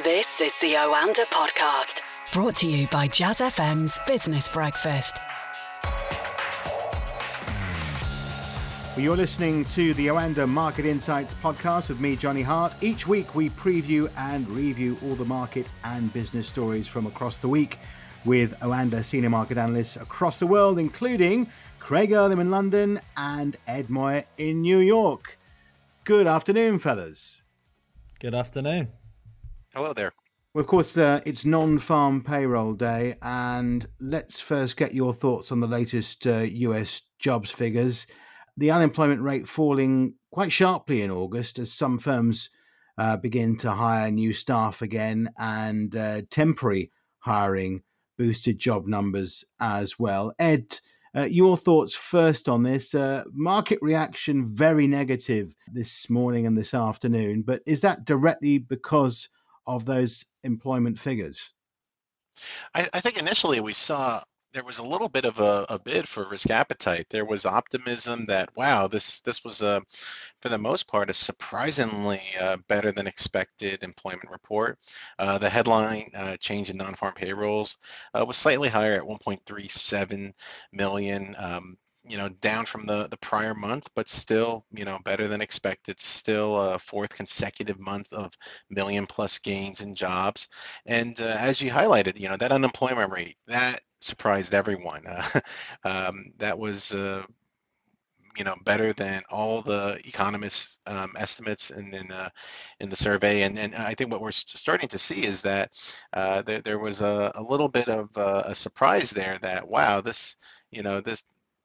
This 0.00 0.40
is 0.40 0.58
the 0.58 0.72
Oanda 0.72 1.26
Podcast, 1.26 2.00
brought 2.32 2.56
to 2.56 2.66
you 2.66 2.86
by 2.86 3.08
Jazz 3.08 3.40
FM's 3.40 3.98
Business 4.06 4.48
Breakfast. 4.48 5.18
Well, 8.96 9.00
you're 9.00 9.18
listening 9.18 9.66
to 9.66 9.92
the 9.92 10.06
Oanda 10.06 10.48
Market 10.48 10.86
Insights 10.86 11.34
podcast 11.34 11.90
with 11.90 12.00
me, 12.00 12.16
Johnny 12.16 12.40
Hart. 12.40 12.74
Each 12.80 13.06
week 13.06 13.34
we 13.34 13.50
preview 13.50 14.10
and 14.16 14.48
review 14.48 14.96
all 15.04 15.14
the 15.14 15.26
market 15.26 15.66
and 15.84 16.10
business 16.14 16.46
stories 16.46 16.88
from 16.88 17.06
across 17.06 17.36
the 17.36 17.48
week 17.48 17.78
with 18.24 18.58
Oanda 18.60 19.04
senior 19.04 19.28
market 19.28 19.58
analysts 19.58 19.96
across 19.96 20.38
the 20.38 20.46
world, 20.46 20.78
including 20.78 21.46
Craig 21.80 22.12
Erlam 22.12 22.40
in 22.40 22.50
London 22.50 22.98
and 23.18 23.58
Ed 23.66 23.90
Moya 23.90 24.24
in 24.38 24.62
New 24.62 24.78
York. 24.78 25.38
Good 26.04 26.26
afternoon, 26.26 26.78
fellas. 26.78 27.42
Good 28.20 28.34
afternoon. 28.34 28.88
Hello 29.74 29.94
there. 29.94 30.12
Well, 30.52 30.60
of 30.60 30.66
course, 30.66 30.98
uh, 30.98 31.22
it's 31.24 31.46
non 31.46 31.78
farm 31.78 32.22
payroll 32.22 32.74
day, 32.74 33.16
and 33.22 33.86
let's 34.00 34.38
first 34.38 34.76
get 34.76 34.94
your 34.94 35.14
thoughts 35.14 35.50
on 35.50 35.60
the 35.60 35.66
latest 35.66 36.26
uh, 36.26 36.40
US 36.40 37.00
jobs 37.18 37.50
figures. 37.50 38.06
The 38.58 38.70
unemployment 38.70 39.22
rate 39.22 39.48
falling 39.48 40.12
quite 40.30 40.52
sharply 40.52 41.00
in 41.00 41.10
August 41.10 41.58
as 41.58 41.72
some 41.72 41.98
firms 41.98 42.50
uh, 42.98 43.16
begin 43.16 43.56
to 43.58 43.70
hire 43.70 44.10
new 44.10 44.34
staff 44.34 44.82
again, 44.82 45.30
and 45.38 45.96
uh, 45.96 46.20
temporary 46.28 46.92
hiring 47.20 47.82
boosted 48.18 48.58
job 48.58 48.86
numbers 48.86 49.42
as 49.58 49.98
well. 49.98 50.34
Ed, 50.38 50.80
uh, 51.16 51.22
your 51.22 51.56
thoughts 51.56 51.94
first 51.94 52.46
on 52.46 52.62
this. 52.62 52.94
Uh, 52.94 53.24
market 53.32 53.78
reaction 53.80 54.46
very 54.46 54.86
negative 54.86 55.54
this 55.66 56.10
morning 56.10 56.46
and 56.46 56.58
this 56.58 56.74
afternoon, 56.74 57.40
but 57.40 57.62
is 57.64 57.80
that 57.80 58.04
directly 58.04 58.58
because 58.58 59.30
of 59.66 59.84
those 59.84 60.24
employment 60.42 60.98
figures? 60.98 61.52
I, 62.74 62.88
I 62.92 63.00
think 63.00 63.18
initially 63.18 63.60
we 63.60 63.72
saw 63.72 64.22
there 64.52 64.64
was 64.64 64.78
a 64.78 64.84
little 64.84 65.08
bit 65.08 65.24
of 65.24 65.40
a, 65.40 65.64
a, 65.68 65.78
bid 65.78 66.06
for 66.06 66.28
risk 66.28 66.50
appetite. 66.50 67.06
There 67.08 67.24
was 67.24 67.46
optimism 67.46 68.26
that 68.26 68.50
wow, 68.56 68.86
this 68.86 69.20
this 69.20 69.44
was 69.44 69.62
a, 69.62 69.82
for 70.40 70.48
the 70.48 70.58
most 70.58 70.86
part, 70.88 71.10
a 71.10 71.14
surprisingly 71.14 72.20
uh, 72.38 72.58
better 72.68 72.92
than 72.92 73.06
expected 73.06 73.82
employment 73.82 74.30
report. 74.30 74.78
Uh, 75.18 75.38
the 75.38 75.50
headline 75.50 76.10
uh, 76.14 76.36
change 76.36 76.70
in 76.70 76.76
non-farm 76.76 77.14
payrolls 77.14 77.78
uh, 78.14 78.24
was 78.26 78.36
slightly 78.36 78.68
higher 78.68 78.94
at 78.94 79.02
1.37 79.02 80.32
million. 80.72 81.34
Um, 81.38 81.78
you 82.06 82.16
know, 82.16 82.28
down 82.28 82.66
from 82.66 82.86
the 82.86 83.08
the 83.08 83.16
prior 83.18 83.54
month, 83.54 83.88
but 83.94 84.08
still, 84.08 84.66
you 84.72 84.84
know, 84.84 84.98
better 85.04 85.28
than 85.28 85.40
expected. 85.40 86.00
Still 86.00 86.56
a 86.60 86.78
fourth 86.78 87.14
consecutive 87.14 87.78
month 87.78 88.12
of 88.12 88.32
million 88.70 89.06
plus 89.06 89.38
gains 89.38 89.80
in 89.80 89.94
jobs. 89.94 90.48
And 90.86 91.20
uh, 91.20 91.36
as 91.38 91.60
you 91.60 91.70
highlighted, 91.70 92.18
you 92.18 92.28
know, 92.28 92.36
that 92.36 92.52
unemployment 92.52 93.12
rate 93.12 93.36
that 93.46 93.82
surprised 94.00 94.54
everyone. 94.54 95.04
Uh, 95.12 95.40
um, 95.84 96.32
that 96.38 96.58
was. 96.58 96.92
Uh, 96.92 97.22
you 98.36 98.44
know, 98.44 98.56
better 98.64 98.92
than 98.94 99.22
all 99.30 99.60
the 99.62 100.00
economists' 100.06 100.78
um, 100.86 101.12
estimates 101.18 101.70
in 101.70 101.92
in, 101.92 102.10
uh, 102.10 102.30
in 102.80 102.88
the 102.88 102.96
survey, 102.96 103.42
and 103.42 103.58
and 103.58 103.74
I 103.74 103.94
think 103.94 104.10
what 104.10 104.22
we're 104.22 104.32
starting 104.32 104.88
to 104.88 104.98
see 104.98 105.24
is 105.24 105.42
that 105.42 105.72
uh, 106.14 106.42
there, 106.42 106.62
there 106.62 106.78
was 106.78 107.02
a, 107.02 107.30
a 107.34 107.42
little 107.42 107.68
bit 107.68 107.88
of 107.88 108.16
uh, 108.16 108.42
a 108.46 108.54
surprise 108.54 109.10
there 109.10 109.38
that 109.42 109.68
wow, 109.68 110.00
this 110.00 110.36
you 110.70 110.82
know 110.82 111.00
this 111.00 111.22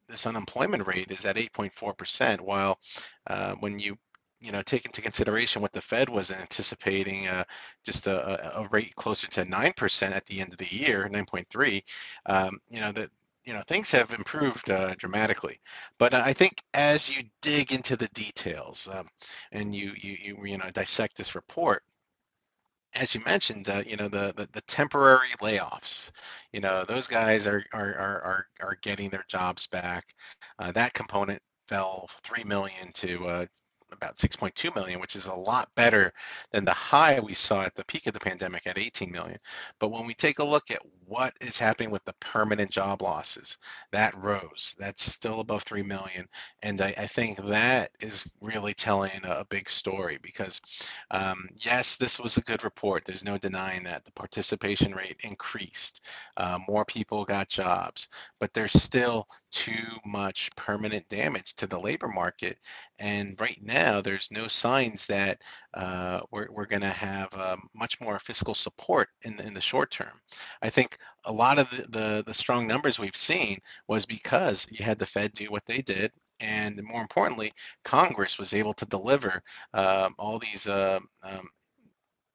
this 0.07 0.25
unemployment 0.27 0.87
rate 0.87 1.11
is 1.11 1.25
at 1.25 1.35
8.4%, 1.35 2.41
while 2.41 2.79
uh, 3.27 3.53
when 3.55 3.79
you 3.79 3.97
you 4.39 4.51
know 4.51 4.61
take 4.61 4.85
into 4.85 5.01
consideration 5.01 5.61
what 5.61 5.73
the 5.73 5.81
Fed 5.81 6.09
was 6.09 6.31
anticipating, 6.31 7.27
uh, 7.27 7.43
just 7.83 8.05
a, 8.07 8.59
a, 8.59 8.67
rate 8.67 8.93
closer 8.95 9.27
to 9.27 9.43
9% 9.43 10.11
at 10.11 10.25
the 10.27 10.39
end 10.39 10.51
of 10.51 10.59
the 10.59 10.75
year, 10.75 11.09
9.3, 11.11 11.83
um, 12.27 12.59
you 12.69 12.79
know 12.79 12.91
that 12.91 13.09
you 13.45 13.53
know 13.53 13.63
things 13.67 13.89
have 13.91 14.13
improved 14.13 14.69
uh, 14.69 14.93
dramatically. 14.95 15.59
But 15.97 16.13
i 16.13 16.33
think 16.33 16.61
as 16.73 17.09
you 17.09 17.23
dig 17.41 17.71
into 17.73 17.95
the 17.97 18.09
details 18.09 18.87
um, 18.91 19.07
and 19.51 19.73
you, 19.73 19.93
you 19.97 20.17
you 20.21 20.45
you 20.45 20.57
know 20.57 20.69
dissect 20.71 21.17
this 21.17 21.33
report 21.35 21.83
as 22.93 23.13
you 23.13 23.21
mentioned, 23.25 23.69
uh, 23.69 23.83
you 23.85 23.97
know 23.97 24.07
the, 24.07 24.33
the, 24.35 24.49
the 24.53 24.61
temporary 24.61 25.29
layoffs. 25.41 26.11
You 26.53 26.61
know 26.61 26.85
those 26.87 27.07
guys 27.07 27.47
are 27.47 27.63
are 27.73 27.95
are 27.95 28.47
are, 28.61 28.77
getting 28.81 29.09
their 29.09 29.25
jobs 29.27 29.67
back. 29.67 30.05
Uh, 30.59 30.71
that 30.71 30.93
component 30.93 31.41
fell 31.67 32.09
three 32.23 32.43
million 32.43 32.91
to 32.93 33.27
uh, 33.27 33.45
about 33.91 34.17
6.2 34.17 34.73
million, 34.75 34.99
which 34.99 35.15
is 35.15 35.27
a 35.27 35.33
lot 35.33 35.69
better 35.75 36.13
than 36.51 36.65
the 36.65 36.73
high 36.73 37.19
we 37.19 37.33
saw 37.33 37.63
at 37.63 37.75
the 37.75 37.85
peak 37.85 38.07
of 38.07 38.13
the 38.13 38.19
pandemic 38.19 38.67
at 38.67 38.77
18 38.77 39.11
million. 39.11 39.39
But 39.79 39.89
when 39.89 40.05
we 40.05 40.13
take 40.13 40.39
a 40.39 40.43
look 40.43 40.71
at 40.71 40.81
what 41.07 41.33
is 41.39 41.57
happening 41.57 41.89
with 41.89 42.03
the 42.03 42.13
permanent 42.19 42.69
job 42.69 43.01
losses, 43.01 43.57
that 43.91 44.15
rose. 44.17 44.75
That's 44.77 45.03
still 45.03 45.39
above 45.39 45.63
3 45.63 45.81
million. 45.83 46.27
And 46.63 46.81
I, 46.81 46.93
I 46.97 47.07
think 47.07 47.37
that 47.47 47.91
is 48.01 48.29
really 48.41 48.73
telling 48.73 49.21
a, 49.23 49.37
a 49.39 49.45
big 49.45 49.69
story 49.69 50.19
because, 50.21 50.59
um, 51.11 51.47
yes, 51.55 51.95
this 51.95 52.19
was 52.19 52.37
a 52.37 52.41
good 52.41 52.63
report. 52.63 53.05
There's 53.05 53.23
no 53.23 53.37
denying 53.37 53.83
that. 53.83 54.03
The 54.03 54.11
participation 54.11 54.93
rate 54.93 55.17
increased, 55.23 56.01
uh, 56.35 56.59
more 56.67 56.83
people 56.83 57.23
got 57.23 57.47
jobs, 57.47 58.09
but 58.39 58.53
there's 58.53 58.73
still 58.73 59.27
too 59.57 59.99
much 60.05 60.51
permanent 60.55 61.07
damage 61.09 61.55
to 61.55 61.65
the 61.65 61.79
labor 61.79 62.07
market. 62.07 62.59
And 62.99 63.39
right 63.39 63.59
now, 63.61 64.01
there's 64.01 64.29
no 64.29 64.47
signs 64.47 65.07
that 65.07 65.41
uh, 65.73 66.21
we're, 66.31 66.47
we're 66.51 66.67
going 66.67 66.81
to 66.81 66.89
have 66.89 67.33
um, 67.33 67.67
much 67.73 67.99
more 67.99 68.19
fiscal 68.19 68.53
support 68.53 69.09
in, 69.23 69.39
in 69.39 69.53
the 69.53 69.61
short 69.61 69.89
term. 69.89 70.21
I 70.61 70.69
think 70.69 70.97
a 71.25 71.33
lot 71.33 71.57
of 71.57 71.69
the, 71.71 71.85
the, 71.89 72.23
the 72.27 72.33
strong 72.33 72.67
numbers 72.67 72.99
we've 72.99 73.15
seen 73.15 73.59
was 73.87 74.05
because 74.05 74.67
you 74.69 74.85
had 74.85 74.99
the 74.99 75.05
Fed 75.05 75.33
do 75.33 75.45
what 75.45 75.65
they 75.65 75.81
did 75.81 76.11
and 76.39 76.81
more 76.83 77.01
importantly, 77.01 77.51
Congress 77.83 78.37
was 78.37 78.53
able 78.53 78.75
to 78.75 78.85
deliver 78.85 79.41
um, 79.73 80.13
all 80.19 80.37
these 80.37 80.67
uh, 80.67 80.99
um, 81.23 81.49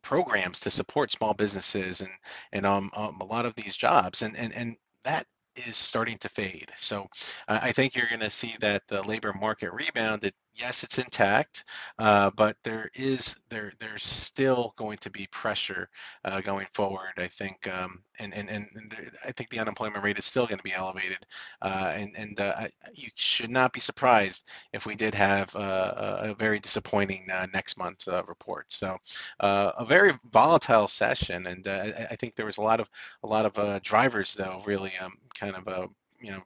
programs 0.02 0.58
to 0.60 0.70
support 0.70 1.12
small 1.12 1.34
businesses 1.34 2.00
and 2.00 2.10
and 2.52 2.66
um, 2.66 2.90
um, 2.94 3.20
a 3.20 3.24
lot 3.24 3.46
of 3.46 3.54
these 3.54 3.76
jobs, 3.76 4.22
and 4.22 4.36
and 4.36 4.52
and 4.54 4.76
that 5.04 5.26
is 5.56 5.76
starting 5.76 6.18
to 6.18 6.28
fade. 6.28 6.70
So 6.76 7.08
uh, 7.48 7.60
I 7.62 7.72
think 7.72 7.94
you're 7.94 8.08
going 8.08 8.20
to 8.20 8.30
see 8.30 8.56
that 8.60 8.82
the 8.88 9.02
labor 9.02 9.32
market 9.32 9.72
rebounded 9.72 10.32
yes, 10.54 10.82
it's 10.82 10.98
intact, 10.98 11.64
uh, 11.98 12.30
but 12.30 12.56
there 12.62 12.90
is 12.94 13.36
there 13.48 13.72
there's 13.78 14.04
still 14.04 14.74
going 14.76 14.98
to 14.98 15.10
be 15.10 15.26
pressure 15.30 15.88
uh, 16.24 16.40
going 16.40 16.66
forward. 16.72 17.12
I 17.16 17.26
think, 17.26 17.66
um, 17.68 18.02
and 18.18 18.34
and 18.34 18.48
and, 18.50 18.68
and 18.74 18.90
there, 18.90 19.10
I 19.24 19.32
think 19.32 19.50
the 19.50 19.58
unemployment 19.58 20.04
rate 20.04 20.18
is 20.18 20.24
still 20.24 20.46
going 20.46 20.58
to 20.58 20.64
be 20.64 20.72
elevated, 20.72 21.24
uh, 21.62 21.92
and 21.94 22.12
and 22.16 22.40
uh, 22.40 22.68
you 22.94 23.08
should 23.14 23.50
not 23.50 23.72
be 23.72 23.80
surprised 23.80 24.46
if 24.72 24.86
we 24.86 24.94
did 24.94 25.14
have 25.14 25.54
uh, 25.56 26.18
a, 26.24 26.30
a 26.30 26.34
very 26.34 26.58
disappointing 26.58 27.30
uh, 27.30 27.46
next 27.52 27.78
month 27.78 28.06
report. 28.28 28.72
So 28.72 28.98
a 29.40 29.84
very 29.86 30.12
volatile 30.30 30.88
session, 30.88 31.46
and 31.46 31.66
I, 31.66 32.08
I, 32.10 32.16
think 32.16 32.34
there 32.34 32.46
was 32.46 32.58
a 32.58 32.62
lot 32.62 32.80
of 32.80 32.88
a 33.22 33.26
lot 33.26 33.46
of 33.46 33.82
drivers 33.82 34.34
though 34.34 34.62
really 34.66 34.92
um, 35.00 35.14
kind 35.34 35.56
of 35.56 35.66
a 35.69 35.88
you 36.20 36.32
know 36.32 36.42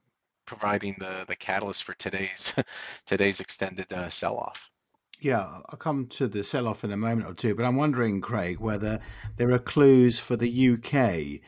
providing 0.47 0.97
the 0.99 1.25
the 1.29 1.37
catalyst 1.37 1.85
for 1.85 1.95
today's 1.95 2.55
today's 3.07 3.41
extended 3.41 3.93
uh, 3.93 4.09
sell-off. 4.09 4.71
Yeah, 5.21 5.61
I'll 5.69 5.79
come 5.79 6.07
to 6.09 6.29
the 6.29 6.45
sell-off 6.45 6.85
in 6.85 6.93
a 6.93 6.97
moment 6.97 7.29
or 7.29 7.35
two, 7.35 7.55
but 7.55 7.65
I'm 7.65 7.77
wondering, 7.77 8.21
Craig, 8.21 8.59
whether 8.61 9.01
there 9.37 9.51
are 9.51 9.59
clues 9.59 10.19
for 10.19 10.37
the 10.37 10.71
UK 10.75 11.41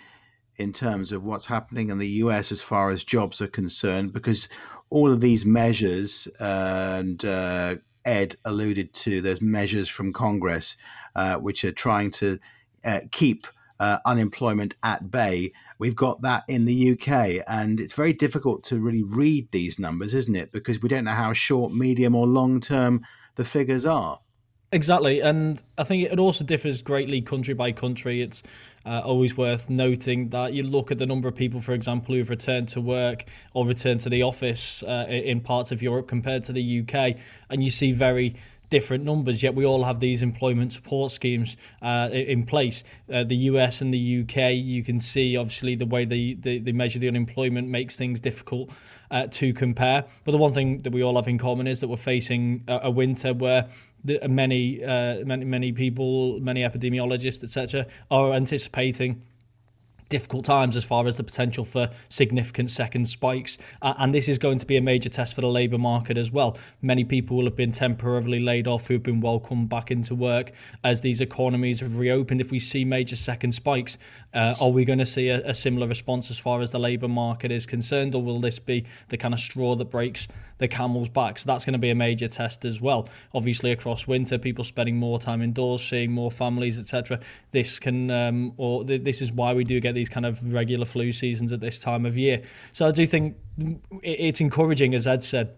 in 0.57 0.73
terms 0.73 1.13
of 1.13 1.23
what's 1.23 1.47
happening 1.47 1.91
in 1.91 1.99
the 1.99 2.09
US 2.09 2.51
as 2.51 2.63
far 2.63 2.91
as 2.91 3.05
jobs 3.05 3.41
are 3.43 3.47
concerned, 3.47 4.13
because 4.13 4.49
all 4.91 5.13
of 5.13 5.21
these 5.21 5.45
measures, 5.45 6.27
and 6.41 7.25
uh, 7.25 7.77
Ed 8.05 8.37
alluded 8.45 8.95
to, 8.95 9.21
there's 9.21 9.43
measures 9.43 9.89
from 9.89 10.13
Congress 10.13 10.77
uh, 11.15 11.37
which 11.37 11.65
are 11.65 11.73
trying 11.73 12.11
to 12.13 12.39
uh, 12.85 13.01
keep 13.13 13.47
uh, 13.81 13.99
unemployment 14.07 14.75
at 14.83 15.11
bay. 15.11 15.53
We've 15.79 15.97
got 15.97 16.23
that 16.23 16.45
in 16.49 16.65
the 16.65 16.93
UK, 16.93 17.45
and 17.47 17.79
it's 17.81 17.93
very 17.93 18.13
difficult 18.13 18.65
to 18.65 18.81
really 18.81 19.03
read 19.03 19.51
these 19.53 19.79
numbers, 19.79 20.13
isn't 20.15 20.35
it? 20.35 20.53
Because 20.53 20.83
we 20.83 20.89
don't 20.89 21.05
know 21.05 21.13
how 21.13 21.33
short, 21.33 21.73
medium, 21.73 22.15
or 22.15 22.27
long 22.27 22.61
term 22.61 23.05
the 23.37 23.45
figures 23.45 23.87
are. 23.87 24.21
Exactly, 24.71 25.21
and 25.21 25.63
I 25.79 25.85
think 25.85 26.13
it 26.13 26.19
also 26.19 26.45
differs 26.45 26.83
greatly 26.83 27.23
country 27.23 27.55
by 27.55 27.73
country. 27.73 28.21
It's 28.21 28.43
uh, 28.85 29.01
always 29.03 29.35
worth 29.35 29.71
noting 29.71 30.29
that 30.29 30.53
you 30.53 30.63
look 30.63 30.91
at 30.91 30.99
the 30.99 31.07
number 31.07 31.27
of 31.27 31.35
people, 31.35 31.61
for 31.61 31.73
example, 31.73 32.15
who've 32.15 32.29
returned 32.29 32.69
to 32.69 32.81
work 32.83 33.25
or 33.55 33.67
returned 33.67 34.01
to 34.01 34.11
the 34.11 34.25
office 34.25 34.83
uh, 34.83 35.07
in 35.09 35.41
parts 35.41 35.73
of 35.73 35.81
Europe 35.81 36.07
compared 36.07 36.43
to 36.45 36.53
the 36.53 36.81
UK, 36.81 37.17
and 37.49 37.65
you 37.65 37.71
see 37.71 37.93
very 37.93 38.35
different 38.71 39.05
numbers, 39.05 39.43
yet 39.43 39.55
we 39.55 39.65
all 39.65 39.85
have 39.85 40.01
these 40.01 40.23
employment 40.23 40.73
support 40.73 41.13
schemes 41.13 41.57
uh, 41.83 42.09
in 42.13 42.45
place. 42.45 42.85
Uh, 43.13 43.25
the 43.25 43.37
US 43.37 43.81
and 43.81 43.93
the 43.93 44.23
UK, 44.23 44.53
you 44.55 44.83
can 44.83 44.99
see 45.01 45.37
obviously 45.37 45.75
the 45.75 45.87
way 45.87 46.05
they, 46.05 46.35
they, 46.35 46.59
they 46.59 46.73
measure 46.73 46.99
the 46.99 47.09
unemployment 47.09 47.69
makes 47.69 47.97
things 47.97 48.21
difficult 48.21 48.71
uh, 49.11 49.27
to 49.29 49.53
compare. 49.53 50.05
But 50.25 50.33
the 50.33 50.39
one 50.39 50.53
thing 50.53 50.83
that 50.83 50.93
we 50.93 51.03
all 51.03 51.17
have 51.17 51.29
in 51.29 51.39
common 51.39 51.67
is 51.67 51.81
that 51.81 51.89
we're 51.89 51.97
facing 51.97 52.65
a, 52.69 52.81
a 52.85 52.91
winter 52.91 53.33
where 53.33 53.69
the, 54.05 54.27
many, 54.29 54.85
uh, 54.85 55.25
many, 55.25 55.45
many 55.45 55.73
people, 55.73 56.41
many 56.41 56.63
epidemiologists, 56.63 57.43
etc., 57.43 57.87
are 58.11 58.33
anticipating 58.33 59.23
difficult 60.09 60.45
times 60.45 60.77
as 60.77 60.85
far 60.85 61.07
as 61.07 61.17
the 61.17 61.25
potential 61.25 61.65
for 61.65 61.91
significant 62.09 62.71
second 62.71 63.07
spikes. 63.07 63.59
Uh, 63.83 63.95
and 63.99 64.15
this 64.15 64.29
is 64.29 64.39
going 64.39 64.59
to 64.59 64.67
be 64.67 64.77
a 64.77 64.81
major 64.81 65.09
test 65.09 65.35
for 65.35 65.41
the 65.41 65.49
labour 65.49 65.79
market 65.79 66.17
as 66.17 66.31
well. 66.31 66.57
Many 66.83 67.05
people 67.05 67.37
will 67.37 67.45
have 67.45 67.57
been 67.57 67.73
temporarily 67.73 68.41
laid 68.41 68.67
off 68.67 68.89
who've 68.89 69.03
been 69.03 69.21
welcomed 69.21 69.69
back 69.69 69.91
into 69.91 70.15
work 70.15 70.53
as 70.85 71.01
these 71.01 71.21
economies 71.21 71.81
have 71.81 71.99
reopened. 71.99 72.41
If 72.41 72.51
we 72.51 72.59
see 72.59 72.85
major 72.85 73.17
second 73.17 73.53
spikes, 73.53 73.99
uh, 74.35 74.55
are 74.61 74.71
we 74.71 74.85
going 74.85 74.99
to 74.99 75.07
see 75.07 75.29
a, 75.29 75.41
a 75.49 75.55
similar 75.55 75.87
response 75.87 76.31
as 76.31 76.39
far 76.39 76.61
as 76.61 76.71
the 76.71 76.79
labour 76.79 77.09
market 77.09 77.51
is 77.51 77.67
concerned, 77.67 78.15
or 78.15 78.23
will 78.23 78.41
this 78.41 78.59
be 78.59 78.85
the 79.09 79.17
kind 79.17 79.35
of 79.35 79.41
straw 79.41 79.75
that 79.77 79.91
breaks 79.91 80.29
the 80.59 80.69
camel's 80.69 81.09
back? 81.09 81.39
So 81.39 81.47
that's 81.47 81.65
going 81.65 81.73
to 81.73 81.79
be 81.79 81.91
a 81.91 81.95
major 81.95 82.29
test 82.29 82.65
as 82.65 82.81
well. 82.81 83.09
Obviously, 83.35 83.73
across 83.73 84.07
winter, 84.07 84.39
people 84.39 84.65
spending 84.65 84.97
more 84.97 85.19
time 85.19 85.43
indoors, 85.43 85.83
seeing 85.83 86.13
more 86.13 86.31
families, 86.31 86.79
etc. 86.79 87.21
This 87.51 87.79
can, 87.79 88.11
um, 88.11 88.53
or 88.57 88.85
th- 88.85 89.03
this 89.03 89.23
is 89.23 89.33
why 89.33 89.55
we 89.55 89.65
do 89.65 89.81
get 89.81 89.95
these 89.95 90.09
kind 90.09 90.27
of 90.27 90.53
regular 90.53 90.85
flu 90.85 91.13
seasons 91.13 91.53
at 91.53 91.61
this 91.61 91.81
time 91.81 92.07
of 92.07 92.17
year. 92.17 92.43
So 92.73 92.87
I 92.87 92.91
do 92.91 93.07
think 93.07 93.37
it's 94.03 94.41
encouraging, 94.41 94.95
as 94.95 95.07
Ed 95.07 95.23
said. 95.23 95.55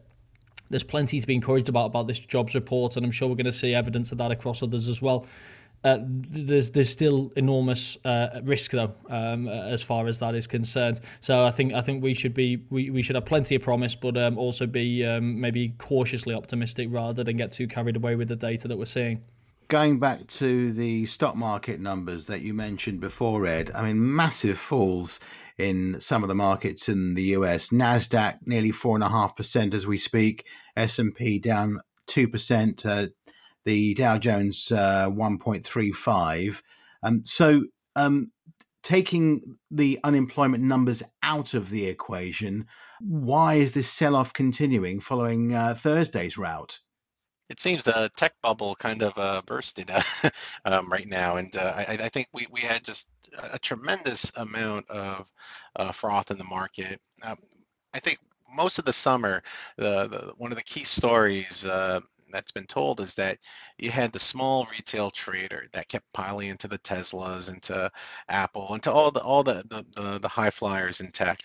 There's 0.69 0.85
plenty 0.85 1.21
to 1.21 1.27
be 1.27 1.35
encouraged 1.35 1.69
about 1.69 1.87
about 1.87 2.07
this 2.07 2.21
jobs 2.21 2.55
report, 2.55 2.97
and 2.97 3.05
I'm 3.05 3.11
sure 3.11 3.29
we're 3.29 3.35
going 3.35 3.47
to 3.47 3.53
see 3.53 3.75
evidence 3.75 4.13
of 4.13 4.19
that 4.19 4.31
across 4.31 4.63
others 4.63 4.87
as 4.87 5.03
well. 5.03 5.27
Uh, 5.83 5.99
there's 6.03 6.71
there's 6.71 6.91
still 6.91 7.33
enormous 7.37 7.97
uh, 8.05 8.41
risk 8.45 8.73
though 8.73 8.93
um, 9.09 9.49
as 9.49 9.83
far 9.83 10.07
as 10.07 10.19
that 10.19 10.35
is 10.35 10.47
concerned. 10.47 11.01
So 11.21 11.45
I 11.45 11.51
think 11.51 11.73
I 11.73 11.81
think 11.81 12.03
we 12.03 12.15
should 12.15 12.35
be 12.35 12.63
we, 12.71 12.91
we 12.91 13.03
should 13.03 13.17
have 13.17 13.25
plenty 13.25 13.55
of 13.55 13.63
promise, 13.63 13.95
but 13.95 14.17
um, 14.17 14.37
also 14.37 14.67
be 14.67 15.05
um, 15.07 15.41
maybe 15.41 15.75
cautiously 15.79 16.35
optimistic 16.35 16.89
rather 16.91 17.25
than 17.25 17.37
get 17.37 17.53
too 17.53 17.67
carried 17.67 17.97
away 17.97 18.17
with 18.17 18.29
the 18.29 18.37
data 18.37 18.69
that 18.69 18.77
we're 18.77 18.85
seeing 18.85 19.23
going 19.69 20.01
back 20.01 20.27
to 20.27 20.73
the 20.73 21.07
stock 21.07 21.37
market 21.37 21.79
numbers 21.79 22.25
that 22.25 22.41
you 22.41 22.53
mentioned 22.53 22.99
before, 22.99 23.47
Ed, 23.47 23.71
I 23.73 23.85
mean, 23.85 24.17
massive 24.17 24.59
falls 24.59 25.21
in 25.57 26.01
some 26.01 26.23
of 26.23 26.29
the 26.29 26.35
markets 26.35 26.89
in 26.89 27.15
the 27.15 27.23
US. 27.37 27.69
Nasdaq 27.69 28.39
nearly 28.47 28.73
four 28.73 28.97
and 28.97 29.05
a 29.05 29.09
half 29.09 29.37
percent 29.37 29.73
as 29.73 29.87
we 29.87 29.97
speak. 29.97 30.45
S 30.77 30.99
and 30.99 31.15
P 31.15 31.39
down 31.39 31.81
two 32.07 32.27
percent. 32.27 32.85
The 33.65 33.95
Dow 33.95 34.19
Jones 34.19 34.73
uh, 34.73 35.09
one 35.09 35.39
point 35.39 35.65
three 35.65 35.93
five. 35.93 36.63
Um, 37.03 37.25
so, 37.25 37.65
um, 37.97 38.31
taking 38.83 39.57
the 39.71 39.99
unemployment 40.05 40.63
numbers 40.63 41.03
out 41.23 41.55
of 41.55 41.71
the 41.71 41.87
equation, 41.87 42.67
why 43.01 43.55
is 43.55 43.73
this 43.73 43.91
sell-off 43.91 44.33
continuing 44.33 45.01
following 45.01 45.55
uh, 45.55 45.75
Thursday's 45.75 46.39
rout? 46.39 46.79
it 47.51 47.61
seems 47.61 47.83
the 47.83 48.11
tech 48.17 48.33
bubble 48.43 48.77
kind 48.77 49.03
of 49.03 49.13
uh, 49.19 49.43
bursted 49.45 49.91
um, 50.65 50.87
right 50.89 51.09
now, 51.09 51.37
and 51.37 51.55
uh, 51.57 51.75
I, 51.77 51.99
I, 52.05 52.09
think 52.09 52.29
we, 52.33 52.47
we 52.49 52.61
had 52.61 52.85
just 52.85 53.09
a 53.37 53.59
tremendous 53.59 54.33
amount 54.37 54.89
of 54.89 55.31
uh, 55.75 55.91
froth 55.91 56.31
in 56.31 56.39
the 56.39 56.45
market. 56.45 57.01
Um, 57.23 57.39
I 57.93 57.99
think 57.99 58.19
most 58.55 58.79
of 58.79 58.85
the 58.85 58.93
summer, 58.93 59.43
the, 59.77 60.07
the 60.07 60.33
one 60.37 60.53
of 60.53 60.59
the 60.59 60.65
key 60.65 60.85
stories 60.85 61.67
uh, 61.67 62.01
that's 62.33 62.53
been 62.53 62.67
told 62.67 63.01
is 63.01 63.15
that 63.17 63.39
you 63.79 63.91
had 63.91 64.13
the 64.13 64.19
small 64.19 64.67
retail 64.71 65.11
trader 65.11 65.67
that 65.73 65.89
kept 65.89 66.13
piling 66.13 66.49
into 66.49 66.69
the 66.69 66.79
Teslas, 66.79 67.49
into 67.53 67.91
Apple, 68.29 68.75
into 68.75 68.93
all 68.93 69.11
the 69.11 69.21
all 69.21 69.43
the 69.43 69.65
the, 69.69 69.85
the, 69.95 70.19
the 70.21 70.29
high 70.29 70.51
flyers 70.51 71.01
in 71.01 71.11
tech, 71.13 71.41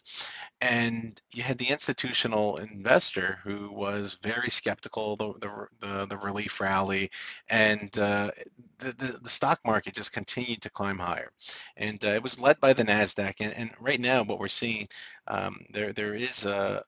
and 0.62 1.22
you 1.34 1.44
had 1.44 1.58
the 1.58 1.68
institutional 1.70 2.58
investor 2.58 3.40
who 3.44 3.72
was 3.72 4.18
very 4.24 4.50
skeptical 4.50 5.16
the 5.16 5.34
the 5.40 5.68
the, 5.82 6.06
the 6.08 6.18
relief 6.18 6.60
rally, 6.62 7.12
and 7.50 7.98
uh, 8.00 8.32
the, 8.80 8.94
the, 8.94 9.20
the 9.24 9.30
stock 9.30 9.60
market 9.66 9.94
just 9.96 10.14
continued 10.14 10.62
to 10.62 10.70
climb 10.70 10.98
higher, 11.00 11.32
and 11.78 12.04
uh, 12.06 12.10
it 12.10 12.24
was 12.24 12.40
led 12.40 12.60
by 12.60 12.74
the 12.74 12.84
Nasdaq, 12.84 13.36
and, 13.40 13.54
and 13.54 13.72
right 13.80 14.00
now 14.00 14.24
what 14.24 14.40
we're 14.40 14.48
seeing 14.48 14.88
um, 15.28 15.66
there 15.72 15.94
there 15.94 16.14
is 16.14 16.46
a 16.46 16.84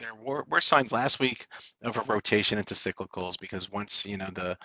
there 0.00 0.14
were, 0.14 0.44
were 0.48 0.60
signs 0.60 0.92
last 0.92 1.20
week 1.20 1.46
of 1.82 1.96
a 1.96 2.02
rotation 2.02 2.58
into 2.58 2.74
cyclicals 2.74 3.38
because 3.38 3.70
once 3.70 4.04
you 4.06 4.16
know 4.16 4.30
the 4.34 4.56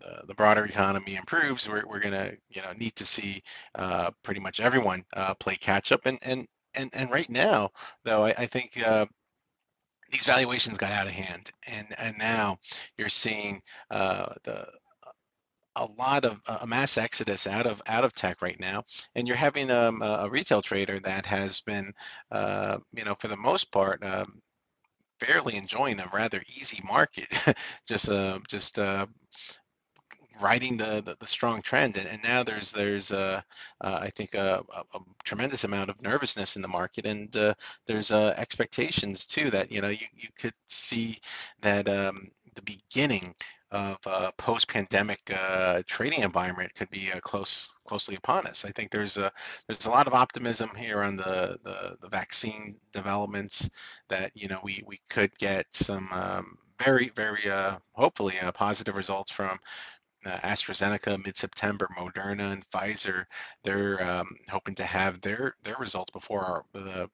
the, 0.00 0.22
the 0.28 0.34
broader 0.34 0.64
economy 0.64 1.14
improves, 1.14 1.68
we're, 1.68 1.84
we're 1.86 2.00
gonna 2.00 2.32
you 2.50 2.62
know 2.62 2.72
need 2.76 2.96
to 2.96 3.06
see 3.06 3.42
uh, 3.76 4.10
pretty 4.24 4.40
much 4.40 4.60
everyone 4.60 5.04
uh, 5.14 5.34
play 5.34 5.56
catch 5.56 5.92
up. 5.92 6.00
And 6.06 6.18
and 6.22 6.46
and 6.74 6.90
and 6.92 7.10
right 7.10 7.28
now 7.30 7.70
though 8.04 8.24
I, 8.24 8.34
I 8.38 8.46
think 8.46 8.82
uh, 8.84 9.06
these 10.12 10.24
valuations 10.24 10.78
got 10.78 10.92
out 10.92 11.06
of 11.06 11.12
hand. 11.12 11.50
And 11.66 11.86
and 11.98 12.16
now 12.18 12.58
you're 12.96 13.08
seeing 13.08 13.62
uh, 13.90 14.34
the 14.44 14.66
a 15.76 15.86
lot 15.98 16.26
of 16.26 16.38
a 16.46 16.66
mass 16.66 16.98
exodus 16.98 17.46
out 17.46 17.66
of 17.66 17.80
out 17.86 18.04
of 18.04 18.12
tech 18.12 18.42
right 18.42 18.60
now, 18.60 18.84
and 19.14 19.26
you're 19.26 19.36
having 19.36 19.70
um, 19.70 20.02
a 20.02 20.28
retail 20.28 20.60
trader 20.60 21.00
that 21.00 21.24
has 21.24 21.60
been, 21.60 21.94
uh, 22.30 22.76
you 22.92 23.04
know, 23.04 23.14
for 23.18 23.28
the 23.28 23.36
most 23.36 23.72
part, 23.72 24.04
um, 24.04 24.40
barely 25.26 25.56
enjoying 25.56 26.00
a 26.00 26.10
rather 26.12 26.42
easy 26.56 26.82
market, 26.84 27.28
just 27.88 28.08
uh, 28.08 28.38
just 28.48 28.78
uh, 28.78 29.06
riding 30.40 30.76
the, 30.76 31.02
the, 31.04 31.16
the 31.18 31.26
strong 31.26 31.62
trend. 31.62 31.96
And, 31.96 32.08
and 32.08 32.22
now 32.22 32.42
there's 32.42 32.72
there's 32.72 33.12
uh, 33.12 33.40
uh 33.80 33.98
I 34.00 34.10
think 34.10 34.34
a, 34.34 34.62
a, 34.74 34.80
a, 34.96 35.00
tremendous 35.24 35.64
amount 35.64 35.90
of 35.90 36.02
nervousness 36.02 36.56
in 36.56 36.62
the 36.62 36.68
market, 36.68 37.06
and 37.06 37.34
uh, 37.36 37.54
there's 37.86 38.10
uh, 38.10 38.34
expectations 38.36 39.26
too 39.26 39.50
that 39.50 39.70
you 39.70 39.80
know 39.80 39.88
you 39.88 40.06
you 40.16 40.28
could 40.38 40.54
see 40.66 41.18
that 41.60 41.88
um, 41.88 42.30
the 42.54 42.62
beginning 42.62 43.34
of 43.72 43.96
a 44.06 44.30
post-pandemic 44.36 45.20
uh, 45.34 45.82
trading 45.86 46.20
environment 46.20 46.74
could 46.74 46.90
be 46.90 47.10
uh, 47.10 47.18
close 47.20 47.72
closely 47.84 48.14
upon 48.16 48.46
us. 48.46 48.64
I 48.64 48.70
think 48.70 48.90
there's 48.90 49.16
a 49.16 49.32
there's 49.66 49.86
a 49.86 49.90
lot 49.90 50.06
of 50.06 50.12
optimism 50.12 50.70
here 50.76 51.02
on 51.02 51.16
the 51.16 51.56
the, 51.64 51.96
the 52.00 52.08
vaccine 52.08 52.76
developments 52.92 53.68
that 54.08 54.30
you 54.34 54.46
know 54.48 54.60
we 54.62 54.82
we 54.86 55.00
could 55.08 55.34
get 55.38 55.66
some 55.72 56.12
um, 56.12 56.58
very 56.78 57.10
very 57.16 57.50
uh, 57.50 57.78
hopefully 57.94 58.38
uh, 58.38 58.52
positive 58.52 58.96
results 58.96 59.30
from. 59.30 59.58
Uh, 60.24 60.38
AstraZeneca 60.44 61.20
mid-September, 61.24 61.88
Moderna 61.98 62.52
and 62.52 62.64
Pfizer, 62.70 63.24
they're 63.64 64.00
um, 64.08 64.36
hoping 64.48 64.72
to 64.76 64.84
have 64.84 65.20
their 65.20 65.56
their 65.64 65.74
results 65.80 66.12
before 66.12 66.44
our, 66.44 66.64
the 66.72 67.10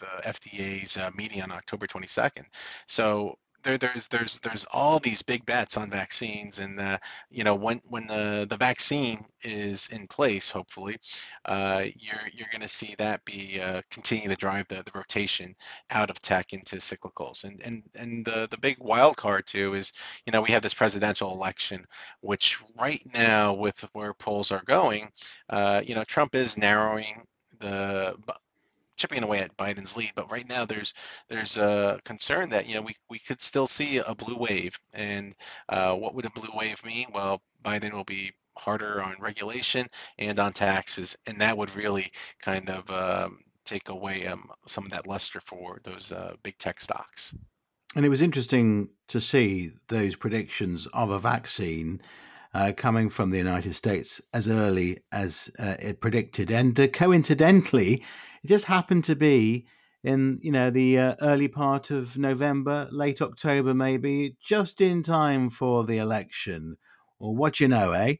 the 0.00 0.06
FDA's 0.28 0.96
uh, 0.96 1.10
meeting 1.14 1.42
on 1.42 1.52
October 1.52 1.86
22nd. 1.86 2.44
So 2.88 3.38
there, 3.62 3.78
there's 3.78 4.08
there's 4.08 4.38
there's 4.38 4.66
all 4.72 4.98
these 4.98 5.22
big 5.22 5.44
bets 5.44 5.76
on 5.76 5.90
vaccines, 5.90 6.58
and 6.58 6.80
uh, 6.80 6.98
you 7.30 7.44
know 7.44 7.54
when 7.54 7.80
when 7.88 8.06
the 8.06 8.46
the 8.48 8.56
vaccine 8.56 9.24
is 9.42 9.88
in 9.88 10.06
place, 10.06 10.50
hopefully, 10.50 10.96
uh, 11.44 11.84
you're 11.96 12.28
you're 12.32 12.48
going 12.50 12.62
to 12.62 12.68
see 12.68 12.94
that 12.98 13.24
be 13.24 13.60
uh, 13.60 13.82
continue 13.90 14.28
to 14.28 14.36
drive 14.36 14.66
the, 14.68 14.82
the 14.84 14.92
rotation 14.94 15.54
out 15.90 16.10
of 16.10 16.20
tech 16.22 16.52
into 16.52 16.76
cyclicals, 16.76 17.44
and 17.44 17.60
and 17.62 17.82
and 17.96 18.24
the 18.24 18.48
the 18.50 18.58
big 18.58 18.76
wild 18.80 19.16
card 19.16 19.46
too 19.46 19.74
is 19.74 19.92
you 20.26 20.32
know 20.32 20.40
we 20.40 20.50
have 20.50 20.62
this 20.62 20.74
presidential 20.74 21.32
election, 21.32 21.84
which 22.20 22.58
right 22.78 23.02
now 23.12 23.52
with 23.52 23.78
where 23.92 24.14
polls 24.14 24.52
are 24.52 24.62
going, 24.66 25.10
uh, 25.50 25.82
you 25.84 25.94
know 25.94 26.04
Trump 26.04 26.34
is 26.34 26.56
narrowing 26.56 27.22
the 27.60 28.14
chipping 29.00 29.22
away 29.22 29.40
at 29.40 29.56
Biden's 29.56 29.96
lead. 29.96 30.12
But 30.14 30.30
right 30.30 30.48
now, 30.48 30.64
there's 30.64 30.94
there's 31.28 31.56
a 31.56 31.98
concern 32.04 32.50
that 32.50 32.68
you 32.68 32.74
know 32.74 32.82
we 32.82 32.94
we 33.08 33.18
could 33.18 33.42
still 33.42 33.66
see 33.66 33.98
a 33.98 34.14
blue 34.14 34.36
wave. 34.36 34.78
And 34.92 35.34
uh, 35.68 35.94
what 35.94 36.14
would 36.14 36.26
a 36.26 36.30
blue 36.30 36.50
wave 36.54 36.84
mean? 36.84 37.06
Well, 37.12 37.40
Biden 37.64 37.92
will 37.92 38.04
be 38.04 38.32
harder 38.56 39.02
on 39.02 39.16
regulation 39.18 39.86
and 40.18 40.38
on 40.38 40.52
taxes, 40.52 41.16
and 41.26 41.40
that 41.40 41.56
would 41.56 41.74
really 41.74 42.12
kind 42.42 42.68
of 42.68 42.90
um, 42.90 43.38
take 43.64 43.88
away 43.88 44.26
um, 44.26 44.50
some 44.66 44.84
of 44.84 44.90
that 44.90 45.06
luster 45.06 45.40
for 45.40 45.80
those 45.84 46.12
uh, 46.12 46.34
big 46.42 46.58
tech 46.58 46.80
stocks. 46.80 47.34
And 47.96 48.04
it 48.04 48.08
was 48.08 48.22
interesting 48.22 48.90
to 49.08 49.20
see 49.20 49.72
those 49.88 50.14
predictions 50.14 50.86
of 50.92 51.10
a 51.10 51.18
vaccine 51.18 52.00
uh, 52.54 52.72
coming 52.76 53.08
from 53.08 53.30
the 53.30 53.38
United 53.38 53.74
States 53.74 54.20
as 54.32 54.48
early 54.48 54.98
as 55.12 55.50
uh, 55.58 55.76
it 55.78 56.00
predicted. 56.00 56.50
And 56.50 56.78
uh, 56.78 56.88
coincidentally, 56.88 58.04
it 58.42 58.48
just 58.48 58.64
happened 58.66 59.04
to 59.04 59.16
be 59.16 59.66
in 60.02 60.38
you 60.42 60.50
know 60.50 60.70
the 60.70 60.98
uh, 60.98 61.14
early 61.20 61.48
part 61.48 61.90
of 61.90 62.16
November, 62.16 62.88
late 62.90 63.20
October, 63.20 63.74
maybe, 63.74 64.36
just 64.40 64.80
in 64.80 65.02
time 65.02 65.50
for 65.50 65.84
the 65.84 65.98
election. 65.98 66.76
Or 67.18 67.36
what 67.36 67.60
you 67.60 67.68
know, 67.68 67.92
eh? 67.92 68.14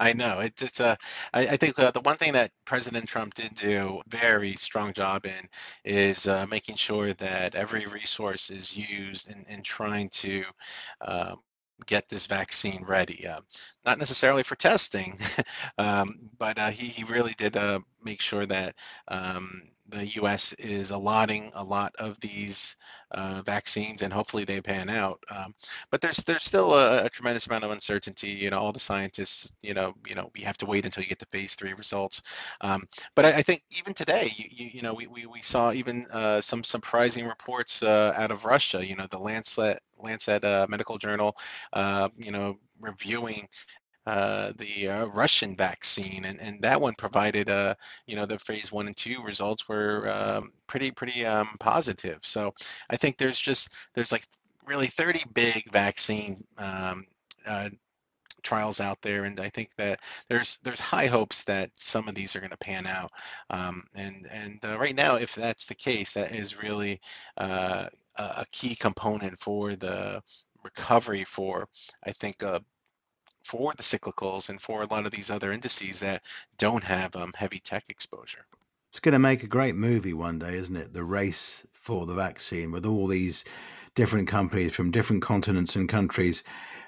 I 0.00 0.12
know 0.12 0.40
it, 0.40 0.60
it's 0.60 0.80
a. 0.80 0.98
I, 1.32 1.48
I 1.48 1.56
think 1.56 1.78
uh, 1.78 1.90
the 1.90 2.00
one 2.00 2.16
thing 2.16 2.32
that 2.32 2.50
President 2.64 3.08
Trump 3.08 3.34
did 3.34 3.54
do 3.54 4.00
very 4.08 4.56
strong 4.56 4.92
job 4.92 5.24
in 5.24 5.48
is 5.84 6.28
uh, 6.28 6.46
making 6.46 6.76
sure 6.76 7.14
that 7.14 7.54
every 7.54 7.86
resource 7.86 8.50
is 8.50 8.76
used 8.76 9.30
in, 9.30 9.44
in 9.48 9.62
trying 9.62 10.08
to 10.10 10.44
um, 11.00 11.36
get 11.86 12.08
this 12.08 12.26
vaccine 12.26 12.84
ready. 12.86 13.26
Uh, 13.26 13.40
not 13.84 13.98
necessarily 13.98 14.42
for 14.42 14.56
testing, 14.56 15.18
um, 15.78 16.30
but 16.38 16.58
uh, 16.58 16.70
he, 16.70 16.86
he 16.86 17.04
really 17.04 17.34
did 17.36 17.56
uh, 17.56 17.80
make 18.02 18.20
sure 18.20 18.46
that 18.46 18.74
um, 19.08 19.62
the 19.88 20.06
U.S. 20.06 20.52
is 20.54 20.90
allotting 20.90 21.50
a 21.54 21.62
lot 21.62 21.94
of 21.98 22.18
these 22.20 22.76
uh, 23.10 23.42
vaccines, 23.44 24.02
and 24.02 24.12
hopefully 24.12 24.44
they 24.44 24.60
pan 24.60 24.88
out. 24.88 25.22
Um, 25.30 25.54
but 25.90 26.00
there's 26.00 26.18
there's 26.18 26.44
still 26.44 26.72
a, 26.72 27.04
a, 27.04 27.10
tremendous 27.10 27.46
amount 27.46 27.64
of 27.64 27.70
uncertainty. 27.70 28.30
You 28.30 28.50
know, 28.50 28.58
all 28.58 28.72
the 28.72 28.78
scientists, 28.78 29.52
you 29.60 29.74
know, 29.74 29.94
you 30.06 30.14
know, 30.14 30.30
we 30.34 30.42
have 30.42 30.56
to 30.58 30.66
wait 30.66 30.84
until 30.84 31.02
you 31.02 31.08
get 31.08 31.18
the 31.18 31.26
phase 31.26 31.54
three 31.54 31.74
results. 31.74 32.22
Um, 32.60 32.88
but 33.14 33.26
I, 33.26 33.32
I, 33.38 33.42
think 33.42 33.62
even 33.70 33.92
today, 33.92 34.32
you, 34.34 34.46
you, 34.50 34.70
you, 34.74 34.82
know, 34.82 34.94
we, 34.94 35.06
we, 35.08 35.26
we 35.26 35.42
saw 35.42 35.72
even 35.72 36.06
uh, 36.10 36.40
some 36.40 36.64
surprising 36.64 37.26
reports 37.26 37.82
uh, 37.82 38.14
out 38.16 38.30
of 38.30 38.44
Russia. 38.44 38.86
You 38.86 38.96
know, 38.96 39.06
the 39.10 39.18
Lancet 39.18 39.80
Lancet 39.98 40.44
uh, 40.44 40.66
Medical 40.68 40.96
Journal, 40.98 41.36
uh, 41.72 42.08
you 42.16 42.30
know, 42.30 42.56
reviewing 42.80 43.48
uh, 44.06 44.52
the 44.56 44.88
uh, 44.88 45.06
Russian 45.06 45.56
vaccine, 45.56 46.24
and, 46.24 46.40
and 46.40 46.60
that 46.62 46.80
one 46.80 46.94
provided, 46.96 47.48
uh, 47.48 47.74
you 48.06 48.16
know, 48.16 48.26
the 48.26 48.38
phase 48.38 48.72
one 48.72 48.86
and 48.86 48.96
two 48.96 49.22
results 49.22 49.68
were 49.68 50.08
um, 50.08 50.52
pretty 50.66 50.90
pretty 50.90 51.24
um, 51.24 51.56
positive. 51.60 52.18
So 52.22 52.54
I 52.90 52.96
think 52.96 53.16
there's 53.16 53.38
just 53.38 53.70
there's 53.94 54.12
like 54.12 54.26
really 54.66 54.88
30 54.88 55.24
big 55.34 55.70
vaccine 55.70 56.44
um, 56.58 57.06
uh, 57.46 57.70
trials 58.42 58.80
out 58.80 59.00
there, 59.02 59.24
and 59.24 59.38
I 59.38 59.48
think 59.50 59.70
that 59.76 60.00
there's 60.28 60.58
there's 60.64 60.80
high 60.80 61.06
hopes 61.06 61.44
that 61.44 61.70
some 61.74 62.08
of 62.08 62.14
these 62.14 62.34
are 62.34 62.40
going 62.40 62.50
to 62.50 62.56
pan 62.56 62.86
out. 62.86 63.12
Um, 63.50 63.84
and 63.94 64.26
and 64.30 64.58
uh, 64.64 64.78
right 64.78 64.96
now, 64.96 65.16
if 65.16 65.34
that's 65.34 65.66
the 65.66 65.74
case, 65.74 66.14
that 66.14 66.34
is 66.34 66.60
really 66.60 67.00
uh, 67.36 67.86
a 68.16 68.46
key 68.50 68.74
component 68.74 69.38
for 69.38 69.76
the 69.76 70.22
recovery 70.64 71.24
for 71.24 71.68
I 72.04 72.12
think 72.12 72.42
uh, 72.42 72.60
for 73.44 73.72
the 73.76 73.82
cyclicals 73.82 74.48
and 74.48 74.60
for 74.60 74.82
a 74.82 74.86
lot 74.86 75.06
of 75.06 75.12
these 75.12 75.30
other 75.30 75.52
indices 75.52 76.00
that 76.00 76.22
don't 76.58 76.84
have 76.84 77.14
um, 77.16 77.32
heavy 77.36 77.60
tech 77.60 77.84
exposure. 77.88 78.44
It's 78.90 79.00
going 79.00 79.14
to 79.14 79.18
make 79.18 79.42
a 79.42 79.48
great 79.48 79.74
movie 79.74 80.12
one 80.12 80.38
day, 80.38 80.54
isn't 80.54 80.76
it? 80.76 80.92
The 80.92 81.04
race 81.04 81.66
for 81.72 82.06
the 82.06 82.14
vaccine 82.14 82.70
with 82.70 82.84
all 82.84 83.06
these 83.06 83.44
different 83.94 84.28
companies 84.28 84.74
from 84.74 84.90
different 84.90 85.22
continents 85.22 85.76
and 85.76 85.88
countries 85.88 86.42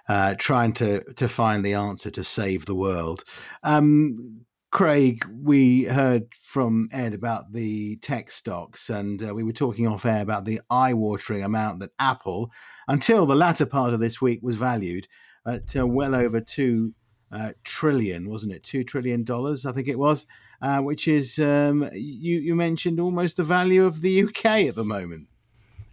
uh, 0.08 0.34
trying 0.38 0.72
to 0.74 1.02
to 1.14 1.28
find 1.28 1.64
the 1.64 1.74
answer 1.74 2.10
to 2.10 2.24
save 2.24 2.66
the 2.66 2.74
world. 2.74 3.24
Um, 3.62 4.44
Craig, 4.70 5.24
we 5.30 5.84
heard 5.84 6.26
from 6.34 6.88
Ed 6.92 7.14
about 7.14 7.52
the 7.52 7.96
tech 7.98 8.30
stocks, 8.30 8.90
and 8.90 9.22
uh, 9.22 9.32
we 9.32 9.44
were 9.44 9.52
talking 9.52 9.86
off 9.86 10.04
air 10.04 10.20
about 10.20 10.44
the 10.44 10.60
eye 10.68 10.92
watering 10.92 11.44
amount 11.44 11.78
that 11.80 11.92
Apple, 12.00 12.50
until 12.88 13.24
the 13.24 13.36
latter 13.36 13.66
part 13.66 13.94
of 13.94 14.00
this 14.00 14.20
week, 14.20 14.40
was 14.42 14.56
valued 14.56 15.06
at 15.46 15.76
uh, 15.76 15.86
well 15.86 16.14
over 16.14 16.40
two 16.40 16.94
uh, 17.32 17.52
trillion, 17.64 18.28
wasn't 18.28 18.52
it? 18.52 18.62
Two 18.62 18.84
trillion 18.84 19.24
dollars, 19.24 19.66
I 19.66 19.72
think 19.72 19.88
it 19.88 19.98
was, 19.98 20.26
uh, 20.62 20.80
which 20.80 21.08
is 21.08 21.38
um, 21.38 21.88
you 21.92 22.38
you 22.38 22.54
mentioned 22.54 23.00
almost 23.00 23.36
the 23.36 23.44
value 23.44 23.84
of 23.84 24.00
the 24.00 24.24
UK 24.24 24.44
at 24.66 24.74
the 24.74 24.84
moment. 24.84 25.28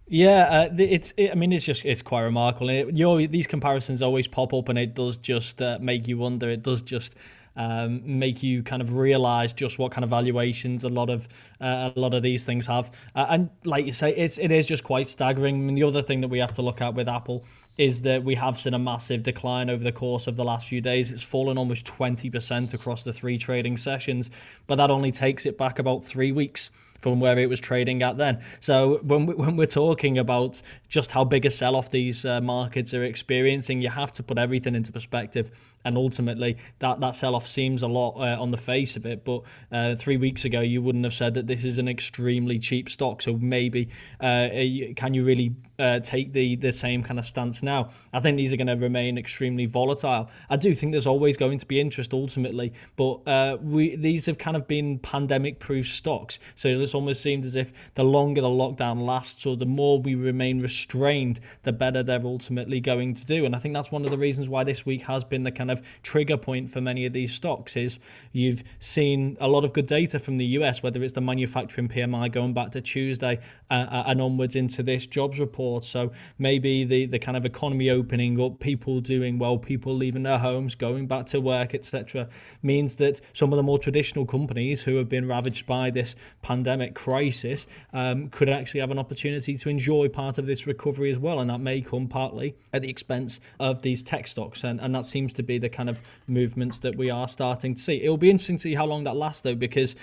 Yeah, 0.06 0.68
uh, 0.70 0.74
it's. 0.78 1.14
It, 1.16 1.30
I 1.30 1.34
mean, 1.34 1.52
it's 1.52 1.64
just 1.64 1.84
it's 1.84 2.02
quite 2.02 2.22
remarkable. 2.22 2.68
It, 2.68 2.96
you 2.96 3.04
know, 3.04 3.26
these 3.26 3.46
comparisons 3.46 4.02
always 4.02 4.28
pop 4.28 4.52
up, 4.52 4.68
and 4.68 4.78
it 4.78 4.94
does 4.94 5.16
just 5.16 5.62
uh, 5.62 5.78
make 5.80 6.06
you 6.06 6.18
wonder. 6.18 6.50
It 6.50 6.62
does 6.62 6.82
just 6.82 7.14
um, 7.56 8.02
make 8.04 8.42
you 8.42 8.62
kind 8.62 8.82
of 8.82 8.96
realize 8.96 9.52
just 9.52 9.78
what 9.78 9.92
kind 9.92 10.04
of 10.04 10.10
valuations 10.10 10.84
a 10.84 10.88
lot 10.88 11.10
of 11.10 11.28
uh, 11.60 11.90
a 11.94 12.00
lot 12.00 12.14
of 12.14 12.22
these 12.22 12.44
things 12.44 12.66
have. 12.66 12.90
Uh, 13.14 13.26
and 13.28 13.50
like 13.64 13.86
you 13.86 13.92
say, 13.92 14.14
it's 14.14 14.38
it 14.38 14.50
is 14.50 14.66
just 14.66 14.84
quite 14.84 15.06
staggering. 15.06 15.56
I 15.56 15.58
mean, 15.58 15.74
the 15.74 15.84
other 15.84 16.02
thing 16.02 16.20
that 16.22 16.28
we 16.28 16.38
have 16.38 16.52
to 16.54 16.62
look 16.62 16.80
at 16.80 16.94
with 16.94 17.08
Apple 17.08 17.44
is 17.78 18.02
that 18.02 18.22
we 18.22 18.34
have 18.34 18.58
seen 18.58 18.74
a 18.74 18.78
massive 18.78 19.22
decline 19.22 19.70
over 19.70 19.82
the 19.82 19.92
course 19.92 20.26
of 20.26 20.36
the 20.36 20.44
last 20.44 20.66
few 20.66 20.80
days. 20.80 21.10
It's 21.10 21.22
fallen 21.22 21.56
almost 21.56 21.86
20% 21.86 22.74
across 22.74 23.02
the 23.02 23.12
three 23.12 23.38
trading 23.38 23.78
sessions, 23.78 24.30
but 24.66 24.76
that 24.76 24.90
only 24.90 25.10
takes 25.10 25.46
it 25.46 25.56
back 25.56 25.78
about 25.78 26.04
three 26.04 26.32
weeks 26.32 26.70
from 27.02 27.18
where 27.20 27.38
it 27.38 27.48
was 27.48 27.60
trading 27.60 28.02
at 28.02 28.16
then. 28.16 28.42
So 28.60 29.00
when 29.02 29.26
we, 29.26 29.34
when 29.42 29.56
we're 29.56 29.66
talking 29.66 30.16
about 30.16 30.62
just 30.88 31.10
how 31.10 31.24
big 31.24 31.44
a 31.44 31.50
sell 31.50 31.76
off 31.76 31.90
these 31.90 32.24
uh, 32.24 32.40
markets 32.40 32.94
are 32.94 33.02
experiencing, 33.02 33.82
you 33.82 33.90
have 33.90 34.12
to 34.12 34.22
put 34.22 34.38
everything 34.38 34.74
into 34.74 34.92
perspective. 34.92 35.50
And 35.84 35.96
ultimately, 35.96 36.58
that, 36.78 37.00
that 37.00 37.16
sell 37.16 37.34
off 37.34 37.46
seems 37.46 37.82
a 37.82 37.88
lot 37.88 38.14
uh, 38.16 38.40
on 38.40 38.52
the 38.52 38.56
face 38.56 38.96
of 38.96 39.04
it. 39.04 39.24
But 39.24 39.42
uh, 39.72 39.96
three 39.96 40.16
weeks 40.16 40.44
ago, 40.44 40.60
you 40.60 40.80
wouldn't 40.80 41.04
have 41.04 41.12
said 41.12 41.34
that 41.34 41.48
this 41.48 41.64
is 41.64 41.78
an 41.78 41.88
extremely 41.88 42.60
cheap 42.60 42.88
stock. 42.88 43.20
So 43.20 43.36
maybe 43.36 43.88
uh, 44.20 44.48
can 44.94 45.12
you 45.12 45.24
really 45.24 45.56
uh, 45.82 46.00
take 46.00 46.32
the, 46.32 46.56
the 46.56 46.72
same 46.72 47.02
kind 47.02 47.18
of 47.18 47.26
stance 47.26 47.62
now? 47.62 47.90
I 48.12 48.20
think 48.20 48.36
these 48.36 48.52
are 48.52 48.56
going 48.56 48.68
to 48.68 48.76
remain 48.76 49.18
extremely 49.18 49.66
volatile. 49.66 50.30
I 50.48 50.56
do 50.56 50.74
think 50.74 50.92
there's 50.92 51.06
always 51.06 51.36
going 51.36 51.58
to 51.58 51.66
be 51.66 51.80
interest 51.80 52.14
ultimately, 52.14 52.72
but 52.96 53.20
uh, 53.26 53.58
we 53.60 53.96
these 53.96 54.26
have 54.26 54.38
kind 54.38 54.56
of 54.56 54.68
been 54.68 54.98
pandemic 54.98 55.58
proof 55.58 55.86
stocks. 55.86 56.38
So 56.54 56.68
it's 56.68 56.94
almost 56.94 57.22
seemed 57.22 57.44
as 57.44 57.56
if 57.56 57.94
the 57.94 58.04
longer 58.04 58.40
the 58.40 58.48
lockdown 58.48 59.04
lasts 59.04 59.44
or 59.44 59.56
the 59.56 59.66
more 59.66 60.00
we 60.00 60.14
remain 60.14 60.60
restrained, 60.60 61.40
the 61.64 61.72
better 61.72 62.02
they're 62.02 62.24
ultimately 62.24 62.80
going 62.80 63.14
to 63.14 63.24
do. 63.24 63.44
And 63.44 63.56
I 63.56 63.58
think 63.58 63.74
that's 63.74 63.90
one 63.90 64.04
of 64.04 64.10
the 64.10 64.18
reasons 64.18 64.48
why 64.48 64.64
this 64.64 64.86
week 64.86 65.02
has 65.02 65.24
been 65.24 65.42
the 65.42 65.52
kind 65.52 65.70
of 65.70 65.82
trigger 66.02 66.36
point 66.36 66.70
for 66.70 66.80
many 66.80 67.06
of 67.06 67.12
these 67.12 67.32
stocks 67.32 67.76
is 67.76 67.98
you've 68.32 68.62
seen 68.78 69.36
a 69.40 69.48
lot 69.48 69.64
of 69.64 69.72
good 69.72 69.86
data 69.86 70.18
from 70.18 70.36
the 70.36 70.46
US, 70.58 70.82
whether 70.82 71.02
it's 71.02 71.14
the 71.14 71.20
manufacturing 71.20 71.88
PMI 71.88 72.30
going 72.30 72.54
back 72.54 72.70
to 72.72 72.80
Tuesday 72.80 73.40
uh, 73.70 73.86
uh, 73.90 74.04
and 74.06 74.20
onwards 74.20 74.56
into 74.56 74.82
this 74.82 75.06
jobs 75.06 75.40
report. 75.40 75.71
So 75.80 76.12
maybe 76.38 76.84
the, 76.84 77.06
the 77.06 77.18
kind 77.18 77.36
of 77.36 77.44
economy 77.44 77.90
opening 77.90 78.40
up, 78.40 78.60
people 78.60 79.00
doing 79.00 79.38
well, 79.38 79.58
people 79.58 79.94
leaving 79.94 80.22
their 80.22 80.38
homes, 80.38 80.74
going 80.74 81.06
back 81.06 81.26
to 81.26 81.40
work, 81.40 81.74
etc., 81.74 82.28
means 82.62 82.96
that 82.96 83.20
some 83.32 83.52
of 83.52 83.56
the 83.56 83.62
more 83.62 83.78
traditional 83.78 84.26
companies 84.26 84.82
who 84.82 84.96
have 84.96 85.08
been 85.08 85.26
ravaged 85.26 85.66
by 85.66 85.90
this 85.90 86.14
pandemic 86.42 86.94
crisis 86.94 87.66
um, 87.92 88.28
could 88.28 88.48
actually 88.48 88.80
have 88.80 88.90
an 88.90 88.98
opportunity 88.98 89.56
to 89.56 89.68
enjoy 89.68 90.08
part 90.08 90.38
of 90.38 90.46
this 90.46 90.66
recovery 90.66 91.10
as 91.10 91.18
well. 91.18 91.40
And 91.40 91.48
that 91.50 91.60
may 91.60 91.80
come 91.80 92.08
partly 92.08 92.54
at 92.72 92.82
the 92.82 92.90
expense 92.90 93.40
of 93.58 93.82
these 93.82 94.02
tech 94.02 94.26
stocks. 94.26 94.64
And, 94.64 94.80
and 94.80 94.94
that 94.94 95.04
seems 95.04 95.32
to 95.34 95.42
be 95.42 95.58
the 95.58 95.68
kind 95.68 95.88
of 95.88 96.00
movements 96.26 96.78
that 96.80 96.96
we 96.96 97.10
are 97.10 97.28
starting 97.28 97.74
to 97.74 97.80
see. 97.80 98.02
It 98.02 98.08
will 98.08 98.16
be 98.16 98.30
interesting 98.30 98.56
to 98.56 98.62
see 98.62 98.74
how 98.74 98.86
long 98.86 99.04
that 99.04 99.16
lasts, 99.16 99.42
though, 99.42 99.54
because 99.54 99.96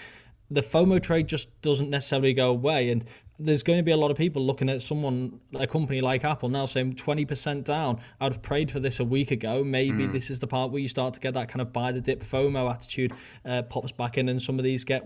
the 0.51 0.61
FOMO 0.61 1.01
trade 1.01 1.27
just 1.27 1.61
doesn't 1.61 1.89
necessarily 1.89 2.33
go 2.33 2.49
away. 2.49 2.89
And 2.89 3.05
there's 3.37 3.63
going 3.63 3.79
to 3.79 3.83
be 3.83 3.91
a 3.91 3.97
lot 3.97 4.11
of 4.11 4.17
people 4.17 4.45
looking 4.45 4.69
at 4.69 4.81
someone, 4.81 5.39
a 5.53 5.65
company 5.65 6.01
like 6.01 6.25
Apple 6.25 6.49
now 6.49 6.65
saying 6.65 6.95
20% 6.95 7.63
down. 7.63 7.99
I'd 8.19 8.33
have 8.33 8.41
prayed 8.41 8.69
for 8.69 8.79
this 8.79 8.99
a 8.99 9.05
week 9.05 9.31
ago. 9.31 9.63
Maybe 9.63 10.07
mm. 10.07 10.11
this 10.11 10.29
is 10.29 10.39
the 10.39 10.47
part 10.47 10.71
where 10.71 10.81
you 10.81 10.89
start 10.89 11.13
to 11.13 11.19
get 11.19 11.33
that 11.35 11.47
kind 11.47 11.61
of 11.61 11.71
buy 11.71 11.91
the 11.91 12.01
dip 12.01 12.21
FOMO 12.21 12.69
attitude 12.69 13.13
uh, 13.45 13.61
pops 13.63 13.91
back 13.91 14.17
in 14.17 14.27
and 14.29 14.41
some 14.41 14.59
of 14.59 14.65
these 14.65 14.83
get 14.83 15.03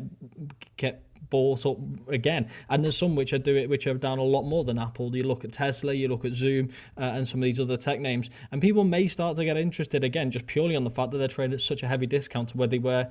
get 0.78 1.04
bought 1.30 1.66
up 1.66 1.78
again. 2.10 2.50
And 2.70 2.84
there's 2.84 2.98
some 2.98 3.16
which 3.16 3.34
are 3.34 3.40
do 3.40 3.56
it, 3.56 3.70
which 3.70 3.84
have 3.86 4.00
done 4.00 4.20
a 4.20 4.24
lot 4.24 4.44
more 4.44 4.64
than 4.64 4.78
Apple. 4.78 5.16
You 5.16 5.24
look 5.24 5.44
at 5.44 5.52
Tesla, 5.52 5.94
you 5.94 6.08
look 6.08 6.26
at 6.26 6.34
Zoom, 6.34 6.70
uh, 6.98 7.02
and 7.02 7.28
some 7.28 7.40
of 7.40 7.46
these 7.46 7.60
other 7.60 7.78
tech 7.78 8.00
names, 8.00 8.30
and 8.52 8.62
people 8.62 8.84
may 8.84 9.08
start 9.08 9.36
to 9.38 9.46
get 9.46 9.58
interested 9.58 10.04
again, 10.04 10.30
just 10.32 10.46
purely 10.46 10.76
on 10.76 10.84
the 10.84 10.92
fact 10.92 11.12
that 11.12 11.18
they're 11.18 11.28
trading 11.28 11.54
at 11.54 11.62
such 11.62 11.82
a 11.82 11.88
heavy 11.88 12.06
discount 12.06 12.50
to 12.50 12.58
where 12.58 12.68
they 12.68 12.80
were 12.80 13.10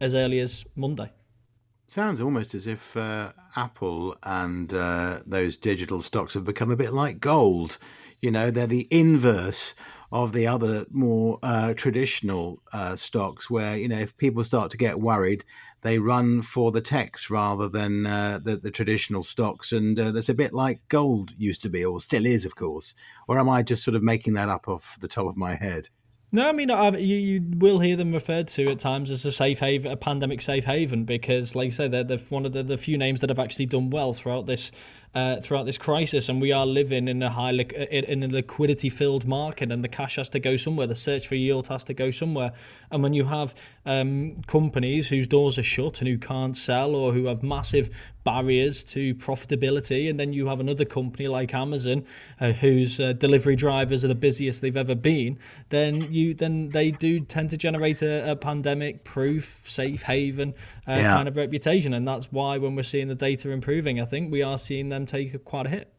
as 0.00 0.14
early 0.14 0.40
as 0.40 0.64
Monday. 0.76 1.10
Sounds 1.90 2.20
almost 2.20 2.54
as 2.54 2.66
if 2.66 2.94
uh, 2.98 3.32
Apple 3.56 4.14
and 4.22 4.74
uh, 4.74 5.20
those 5.24 5.56
digital 5.56 6.02
stocks 6.02 6.34
have 6.34 6.44
become 6.44 6.70
a 6.70 6.76
bit 6.76 6.92
like 6.92 7.18
gold. 7.18 7.78
You 8.20 8.30
know, 8.30 8.50
they're 8.50 8.66
the 8.66 8.86
inverse 8.90 9.74
of 10.12 10.34
the 10.34 10.46
other 10.46 10.84
more 10.90 11.38
uh, 11.42 11.72
traditional 11.72 12.60
uh, 12.74 12.94
stocks, 12.94 13.48
where 13.48 13.74
you 13.74 13.88
know 13.88 13.96
if 13.96 14.14
people 14.18 14.44
start 14.44 14.70
to 14.72 14.76
get 14.76 15.00
worried, 15.00 15.46
they 15.80 15.98
run 15.98 16.42
for 16.42 16.72
the 16.72 16.82
techs 16.82 17.30
rather 17.30 17.70
than 17.70 18.04
uh, 18.04 18.38
the, 18.42 18.58
the 18.58 18.70
traditional 18.70 19.22
stocks. 19.22 19.72
And 19.72 19.98
uh, 19.98 20.12
that's 20.12 20.28
a 20.28 20.34
bit 20.34 20.52
like 20.52 20.86
gold 20.88 21.32
used 21.38 21.62
to 21.62 21.70
be, 21.70 21.82
or 21.86 22.00
still 22.00 22.26
is, 22.26 22.44
of 22.44 22.54
course. 22.54 22.94
Or 23.28 23.38
am 23.38 23.48
I 23.48 23.62
just 23.62 23.82
sort 23.82 23.94
of 23.94 24.02
making 24.02 24.34
that 24.34 24.50
up 24.50 24.68
off 24.68 24.98
the 25.00 25.08
top 25.08 25.24
of 25.24 25.38
my 25.38 25.54
head? 25.54 25.88
No, 26.30 26.48
I 26.48 26.52
mean 26.52 26.68
you, 26.68 27.16
you 27.16 27.42
will 27.56 27.78
hear 27.78 27.96
them 27.96 28.12
referred 28.12 28.48
to 28.48 28.70
at 28.70 28.78
times 28.78 29.10
as 29.10 29.24
a 29.24 29.32
safe 29.32 29.60
haven, 29.60 29.90
a 29.90 29.96
pandemic 29.96 30.42
safe 30.42 30.64
haven, 30.64 31.04
because, 31.04 31.54
like 31.54 31.68
I 31.68 31.70
said, 31.70 31.92
they're, 31.92 32.04
they're 32.04 32.18
one 32.18 32.44
of 32.44 32.52
the, 32.52 32.62
the 32.62 32.76
few 32.76 32.98
names 32.98 33.20
that 33.20 33.30
have 33.30 33.38
actually 33.38 33.66
done 33.66 33.88
well 33.88 34.12
throughout 34.12 34.46
this 34.46 34.70
uh, 35.14 35.40
throughout 35.40 35.66
this 35.66 35.78
crisis, 35.78 36.28
and 36.28 36.40
we 36.40 36.52
are 36.52 36.66
living 36.66 37.08
in 37.08 37.22
a 37.22 37.30
high 37.30 37.50
li- 37.50 37.86
in 37.90 38.22
a 38.22 38.28
liquidity 38.28 38.88
filled 38.88 39.26
market, 39.26 39.72
and 39.72 39.82
the 39.82 39.88
cash 39.88 40.16
has 40.16 40.30
to 40.30 40.38
go 40.38 40.56
somewhere. 40.56 40.86
The 40.86 40.94
search 40.94 41.26
for 41.26 41.34
yield 41.34 41.68
has 41.68 41.84
to 41.84 41.94
go 41.94 42.10
somewhere, 42.10 42.52
and 42.90 43.02
when 43.02 43.14
you 43.14 43.24
have 43.24 43.54
um, 43.86 44.36
companies 44.46 45.08
whose 45.08 45.26
doors 45.26 45.58
are 45.58 45.62
shut 45.62 46.00
and 46.00 46.08
who 46.08 46.18
can't 46.18 46.56
sell 46.56 46.94
or 46.94 47.12
who 47.12 47.26
have 47.26 47.42
massive 47.42 47.90
barriers 48.24 48.84
to 48.84 49.14
profitability, 49.14 50.10
and 50.10 50.20
then 50.20 50.34
you 50.34 50.46
have 50.48 50.60
another 50.60 50.84
company 50.84 51.28
like 51.28 51.54
Amazon, 51.54 52.04
uh, 52.40 52.52
whose 52.52 53.00
uh, 53.00 53.14
delivery 53.14 53.56
drivers 53.56 54.04
are 54.04 54.08
the 54.08 54.14
busiest 54.14 54.60
they've 54.60 54.76
ever 54.76 54.94
been, 54.94 55.38
then 55.70 56.12
you 56.12 56.34
then 56.34 56.68
they 56.70 56.90
do 56.90 57.20
tend 57.20 57.48
to 57.50 57.56
generate 57.56 58.02
a, 58.02 58.32
a 58.32 58.36
pandemic-proof, 58.36 59.62
safe 59.64 60.02
haven 60.02 60.54
uh, 60.86 60.92
yeah. 60.92 61.16
kind 61.16 61.28
of 61.28 61.36
reputation, 61.36 61.94
and 61.94 62.06
that's 62.06 62.30
why 62.30 62.58
when 62.58 62.76
we're 62.76 62.82
seeing 62.82 63.08
the 63.08 63.14
data 63.14 63.50
improving, 63.50 64.00
I 64.00 64.04
think 64.04 64.30
we 64.30 64.42
are 64.42 64.58
seeing 64.58 64.90
them 64.90 64.97
take 65.06 65.44
quite 65.44 65.66
a 65.66 65.70
hit. 65.70 65.92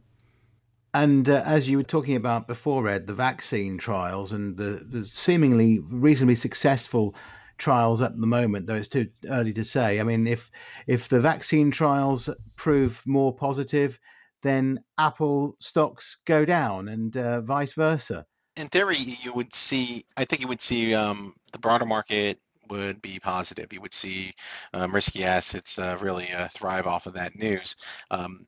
And 0.93 1.29
uh, 1.29 1.43
as 1.45 1.69
you 1.69 1.77
were 1.77 1.83
talking 1.83 2.15
about 2.15 2.47
before, 2.47 2.87
Ed, 2.87 3.05
the 3.05 3.13
vaccine 3.13 3.77
trials 3.77 4.31
and 4.31 4.57
the, 4.57 4.85
the 4.89 5.03
seemingly 5.03 5.79
reasonably 5.79 6.35
successful 6.35 7.15
trials 7.59 8.01
at 8.01 8.19
the 8.19 8.25
moment, 8.25 8.65
though 8.65 8.75
it's 8.75 8.87
too 8.87 9.07
early 9.29 9.53
to 9.53 9.63
say. 9.63 9.99
I 9.99 10.03
mean, 10.03 10.25
if 10.25 10.49
if 10.87 11.09
the 11.09 11.19
vaccine 11.19 11.69
trials 11.69 12.29
prove 12.55 13.03
more 13.05 13.35
positive, 13.35 13.99
then 14.41 14.79
Apple 14.97 15.55
stocks 15.59 16.17
go 16.25 16.45
down, 16.45 16.87
and 16.87 17.15
uh, 17.15 17.41
vice 17.41 17.73
versa. 17.73 18.25
In 18.55 18.67
theory, 18.69 18.97
you 18.97 19.31
would 19.33 19.53
see. 19.53 20.05
I 20.17 20.25
think 20.25 20.41
you 20.41 20.47
would 20.47 20.61
see 20.61 20.95
um, 20.95 21.35
the 21.51 21.59
broader 21.59 21.85
market 21.85 22.39
would 22.69 23.01
be 23.01 23.19
positive. 23.19 23.71
You 23.71 23.81
would 23.81 23.93
see 23.93 24.33
um, 24.73 24.93
risky 24.93 25.23
assets 25.23 25.77
uh, 25.77 25.97
really 25.99 26.31
uh, 26.31 26.47
thrive 26.49 26.87
off 26.87 27.05
of 27.05 27.13
that 27.13 27.35
news. 27.35 27.75
Um, 28.09 28.45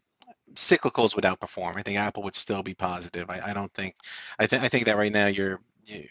cyclicals 0.56 1.16
would 1.16 1.26
outperform. 1.26 1.78
I 1.78 1.82
think 1.82 1.98
Apple 1.98 2.24
would 2.24 2.36
still 2.36 2.64
be 2.64 2.74
positive. 2.74 3.30
I, 3.30 3.42
I 3.46 3.54
don't 3.54 3.74
think. 3.74 3.96
I 4.40 4.48
think 4.48 4.64
I 4.64 4.70
think 4.70 4.86
that 4.86 4.98
right 4.98 5.12
now 5.12 5.28
you're. 5.28 5.60
You, 5.86 6.08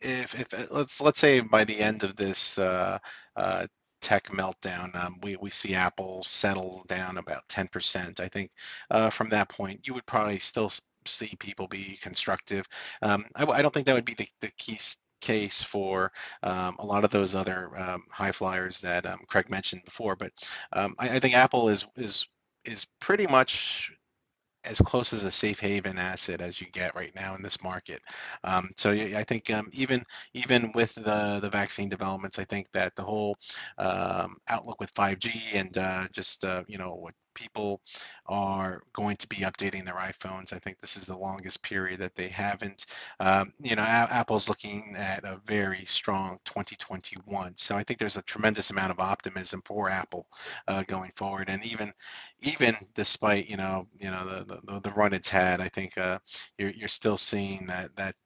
if 0.00 0.38
if 0.38 0.52
uh, 0.54 0.66
let's 0.70 1.00
let's 1.00 1.18
say 1.18 1.40
by 1.40 1.64
the 1.64 1.78
end 1.78 2.02
of 2.02 2.16
this 2.16 2.58
uh, 2.58 2.98
uh, 3.34 3.66
tech 4.00 4.24
meltdown, 4.28 4.94
um, 4.94 5.16
we 5.22 5.36
we 5.36 5.50
see 5.50 5.74
Apple 5.74 6.22
settle 6.24 6.84
down 6.86 7.18
about 7.18 7.48
10%. 7.48 8.20
I 8.20 8.28
think 8.28 8.50
uh, 8.90 9.10
from 9.10 9.28
that 9.30 9.48
point, 9.48 9.86
you 9.86 9.94
would 9.94 10.06
probably 10.06 10.38
still 10.38 10.70
see 11.06 11.34
people 11.38 11.68
be 11.68 11.98
constructive. 12.02 12.66
Um, 13.02 13.26
I, 13.34 13.44
I, 13.46 13.62
don't 13.62 13.72
think 13.72 13.86
that 13.86 13.94
would 13.94 14.04
be 14.04 14.14
the, 14.14 14.28
the 14.40 14.50
key 14.58 14.78
case 15.20 15.62
for 15.62 16.12
um, 16.42 16.76
a 16.78 16.86
lot 16.86 17.04
of 17.04 17.10
those 17.10 17.34
other 17.34 17.70
um, 17.76 18.04
high 18.10 18.32
flyers 18.32 18.80
that 18.80 19.06
um, 19.06 19.20
Craig 19.28 19.48
mentioned 19.48 19.82
before. 19.84 20.16
But 20.16 20.32
um, 20.72 20.94
I, 20.98 21.16
I, 21.16 21.20
think 21.20 21.34
Apple 21.34 21.68
is 21.68 21.86
is 21.96 22.26
is 22.66 22.86
pretty 23.00 23.26
much 23.26 23.92
as 24.66 24.80
close 24.80 25.12
as 25.12 25.24
a 25.24 25.30
safe 25.30 25.60
haven 25.60 25.98
asset 25.98 26.40
as 26.40 26.60
you 26.60 26.66
get 26.72 26.94
right 26.94 27.14
now 27.14 27.34
in 27.34 27.42
this 27.42 27.62
market. 27.62 28.02
Um, 28.44 28.70
so 28.76 28.90
I 28.90 29.22
think 29.24 29.50
um, 29.50 29.70
even 29.72 30.04
even 30.34 30.72
with 30.74 30.94
the 30.94 31.38
the 31.40 31.50
vaccine 31.50 31.88
developments, 31.88 32.38
I 32.38 32.44
think 32.44 32.70
that 32.72 32.94
the 32.96 33.04
whole 33.04 33.36
um, 33.78 34.36
outlook 34.48 34.80
with 34.80 34.92
5G 34.94 35.54
and 35.54 35.78
uh, 35.78 36.08
just 36.12 36.44
uh, 36.44 36.62
you 36.66 36.78
know 36.78 36.94
what 36.94 37.14
people 37.36 37.82
are 38.26 38.82
going 38.94 39.16
to 39.18 39.28
be 39.28 39.38
updating 39.38 39.86
their 39.86 39.94
iPhones. 39.96 40.52
I 40.54 40.60
think 40.60 40.80
this 40.80 40.96
is 40.98 41.06
the 41.06 41.18
longest 41.18 41.62
period 41.62 42.00
that 42.00 42.16
they 42.16 42.28
haven't. 42.28 42.86
Um, 43.20 43.52
you 43.62 43.76
know, 43.76 43.84
a- 43.84 43.86
Apple's 44.12 44.48
looking 44.48 44.94
at 44.98 45.24
a 45.24 45.40
very 45.46 45.84
strong 45.86 46.38
2021. 46.46 47.54
So 47.56 47.76
I 47.76 47.84
think 47.84 48.00
there's 48.00 48.18
a 48.18 48.22
tremendous 48.22 48.70
amount 48.70 48.92
of 48.92 49.00
optimism 49.00 49.62
for 49.66 49.90
Apple 49.90 50.26
uh, 50.68 50.84
going 50.88 51.12
forward. 51.16 51.50
And 51.50 51.64
even 51.64 51.94
even 52.40 52.76
despite 52.94 53.48
you 53.50 53.58
know 53.58 53.88
you 54.00 54.10
know 54.12 54.26
the 54.46 54.60
the, 54.66 54.80
the 54.80 54.90
run 54.92 55.14
it's 55.14 55.30
had, 55.30 55.60
I 55.60 55.68
think 55.70 55.98
uh, 55.98 56.20
you're 56.58 56.70
you're 56.70 56.88
still 56.88 57.18
seeing 57.18 57.66
that 57.68 57.96
that 57.96 58.16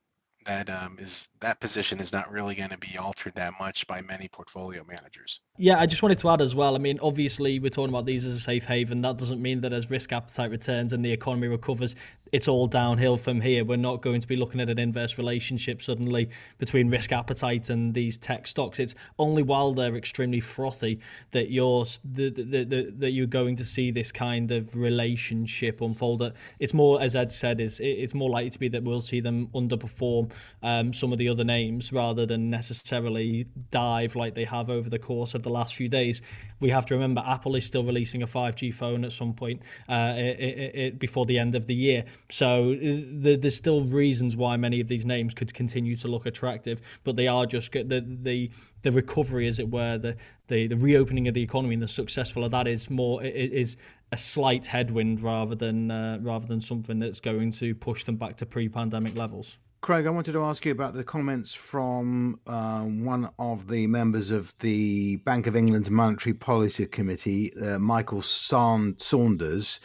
that 0.47 0.71
um, 0.71 0.99
is 1.01 1.29
that 1.41 1.59
position 1.59 2.01
is 2.01 2.13
not 2.13 2.31
really 2.31 2.55
going 2.55 2.69
to 2.69 2.79
be 2.79 2.99
altered 2.99 3.35
that 3.35 3.55
much 3.59 3.87
by 3.87 4.03
many 4.03 4.29
portfolio 4.29 4.85
managers. 4.87 5.41
Yeah, 5.57 5.79
I 5.79 5.87
just 5.87 6.03
wanted 6.03 6.19
to 6.19 6.29
add 6.29 6.43
as 6.43 6.55
well. 6.55 6.75
I 6.75 6.79
mean, 6.79 6.99
obviously, 7.03 7.59
we're 7.59 7.71
talking 7.71 7.95
about 7.95 8.05
these 8.05 8.27
as 8.27 8.37
a 8.37 8.41
safe 8.41 8.65
haven. 8.65 9.01
That 9.01 9.17
doesn't 9.17 9.41
mean 9.41 9.63
that 9.63 9.73
as 9.73 9.91
risk 9.91 10.13
appetite 10.13 10.51
returns 10.51 10.93
and 10.93 11.03
the 11.03 11.13
economy 11.13 11.49
recovers, 11.49 11.97
it's 12.33 12.47
all 12.47 12.67
downhill 12.67 13.17
from 13.17 13.41
here. 13.41 13.65
We're 13.65 13.77
not 13.77 14.03
going 14.03 14.21
to 14.21 14.27
be 14.27 14.37
looking 14.37 14.61
at 14.61 14.69
an 14.69 14.79
inverse 14.79 15.17
relationship 15.19 15.83
suddenly 15.83 16.29
between 16.59 16.89
risk 16.89 17.11
appetite 17.11 17.71
and 17.71 17.95
these 17.95 18.19
tech 18.19 18.47
stocks. 18.47 18.79
It's 18.79 18.95
only 19.19 19.43
while 19.43 19.73
they're 19.73 19.97
extremely 19.97 20.41
frothy 20.41 21.01
that 21.31 21.51
you're 21.51 21.87
the, 22.05 22.31
the, 22.31 22.65
the, 22.65 22.95
that 22.99 23.13
you're 23.13 23.27
going 23.27 23.57
to 23.57 23.65
see 23.65 23.91
this 23.91 24.13
kind 24.13 24.51
of 24.51 24.77
relationship 24.77 25.81
unfold. 25.81 26.33
It's 26.59 26.75
more, 26.75 27.01
as 27.01 27.17
Ed 27.17 27.31
said, 27.31 27.61
is 27.61 27.81
it's 27.81 28.15
more 28.15 28.31
likely 28.31 28.51
to 28.51 28.59
be 28.59 28.69
that 28.69 28.85
we'll 28.85 29.01
see 29.01 29.21
them 29.21 29.49
underperform 29.49 30.33
um, 30.63 30.93
some 30.93 31.13
of 31.13 31.19
the 31.19 31.30
other 31.31 31.45
names 31.45 31.93
rather 31.93 32.27
than 32.27 32.51
necessarily 32.51 33.47
dive 33.71 34.17
like 34.17 34.35
they 34.35 34.45
have 34.45 34.69
over 34.71 34.91
the 34.91 34.99
course 34.99 35.35
of 35.35 35.43
the 35.43 35.51
last 35.51 35.75
few 35.75 35.89
days. 35.89 36.21
We 36.61 36.71
have 36.71 36.85
to 36.87 36.95
remember 36.95 37.23
Apple 37.25 37.55
is 37.57 37.65
still 37.65 37.85
releasing 37.85 38.23
a 38.23 38.27
5G 38.27 38.75
phone 38.75 39.05
at 39.05 39.13
some 39.13 39.33
point 39.33 39.63
uh, 39.89 40.15
it, 40.17 40.41
it, 40.41 40.75
it, 40.75 40.99
before 40.99 41.25
the 41.27 41.39
end 41.39 41.55
of 41.55 41.67
the 41.67 41.75
year. 41.75 42.05
So 42.29 42.73
uh, 42.73 42.77
the, 42.77 43.39
there's 43.41 43.57
still 43.57 43.85
reasons 43.85 44.37
why 44.37 44.57
many 44.57 44.81
of 44.81 44.89
these 44.89 45.07
names 45.07 45.33
could 45.33 45.55
continue 45.55 45.97
to 45.97 46.09
look 46.09 46.27
attractive, 46.27 47.01
but 47.05 47.17
they 47.17 47.29
are 47.29 47.47
just 47.47 47.73
the 47.73 48.05
the 48.23 48.51
the 48.83 48.93
recovery, 48.93 49.47
as 49.47 49.59
it 49.59 49.71
were, 49.71 49.99
the 49.99 50.17
the, 50.49 50.67
the 50.67 50.77
reopening 50.77 51.29
of 51.29 51.35
the 51.35 51.43
economy 51.43 51.75
and 51.75 51.83
the 51.83 51.89
successful 51.89 52.45
of 52.45 52.51
that 52.51 52.67
is 52.67 52.91
more 52.91 53.23
is 53.23 53.77
a 54.13 54.17
slight 54.17 54.67
headwind 54.67 55.21
rather 55.21 55.55
than 55.55 55.91
uh, 55.91 56.19
rather 56.21 56.47
than 56.47 56.61
something 56.61 56.99
that's 56.99 57.21
going 57.21 57.53
to 57.53 57.75
push 57.75 58.05
them 58.05 58.17
back 58.17 58.37
to 58.37 58.47
pre-pandemic 58.47 59.17
levels. 59.17 59.59
Craig, 59.83 60.07
I 60.07 60.11
wanted 60.11 60.33
to 60.33 60.43
ask 60.43 60.67
you 60.67 60.73
about 60.73 60.93
the 60.93 61.03
comments 61.03 61.55
from 61.55 62.39
uh, 62.47 62.83
one 62.83 63.31
of 63.39 63.67
the 63.67 63.87
members 63.87 64.31
of 64.31 64.53
the 64.59 65.17
Bank 65.17 65.47
of 65.47 65.57
England's 65.57 65.91
Monetary 65.91 66.35
Policy 66.35 66.85
Committee, 66.85 67.51
uh, 67.57 67.79
Michael 67.79 68.21
Saunders. 68.21 69.81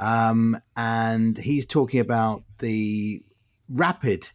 Um, 0.00 0.60
and 0.76 1.38
he's 1.38 1.66
talking 1.66 2.00
about 2.00 2.42
the 2.58 3.22
rapid 3.68 4.28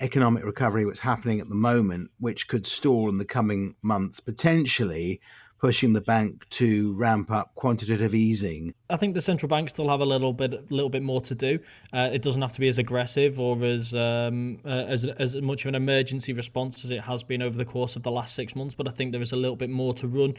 economic 0.00 0.44
recovery 0.44 0.84
that's 0.84 1.00
happening 1.00 1.40
at 1.40 1.48
the 1.48 1.54
moment, 1.54 2.10
which 2.18 2.46
could 2.46 2.66
stall 2.66 3.08
in 3.08 3.16
the 3.16 3.24
coming 3.24 3.74
months, 3.80 4.20
potentially 4.20 5.22
pushing 5.62 5.92
the 5.92 6.00
bank 6.00 6.44
to 6.50 6.92
ramp 6.94 7.30
up 7.30 7.54
quantitative 7.54 8.16
easing. 8.16 8.74
I 8.90 8.96
think 8.96 9.14
the 9.14 9.22
central 9.22 9.48
bank 9.48 9.68
still 9.68 9.88
have 9.88 10.00
a 10.00 10.04
little 10.04 10.32
bit, 10.32 10.72
little 10.72 10.90
bit 10.90 11.04
more 11.04 11.20
to 11.20 11.36
do. 11.36 11.60
Uh, 11.92 12.10
it 12.12 12.20
doesn't 12.20 12.42
have 12.42 12.52
to 12.54 12.60
be 12.60 12.66
as 12.66 12.78
aggressive 12.78 13.38
or 13.38 13.62
as 13.62 13.94
um, 13.94 14.58
uh, 14.64 14.68
as 14.68 15.06
as 15.06 15.36
much 15.36 15.64
of 15.64 15.68
an 15.68 15.76
emergency 15.76 16.32
response 16.32 16.84
as 16.84 16.90
it 16.90 17.02
has 17.02 17.22
been 17.22 17.40
over 17.40 17.56
the 17.56 17.64
course 17.64 17.94
of 17.94 18.02
the 18.02 18.10
last 18.10 18.34
six 18.34 18.56
months. 18.56 18.74
But 18.74 18.88
I 18.88 18.90
think 18.90 19.12
there 19.12 19.22
is 19.22 19.30
a 19.30 19.36
little 19.36 19.56
bit 19.56 19.70
more 19.70 19.94
to 19.94 20.08
run. 20.08 20.34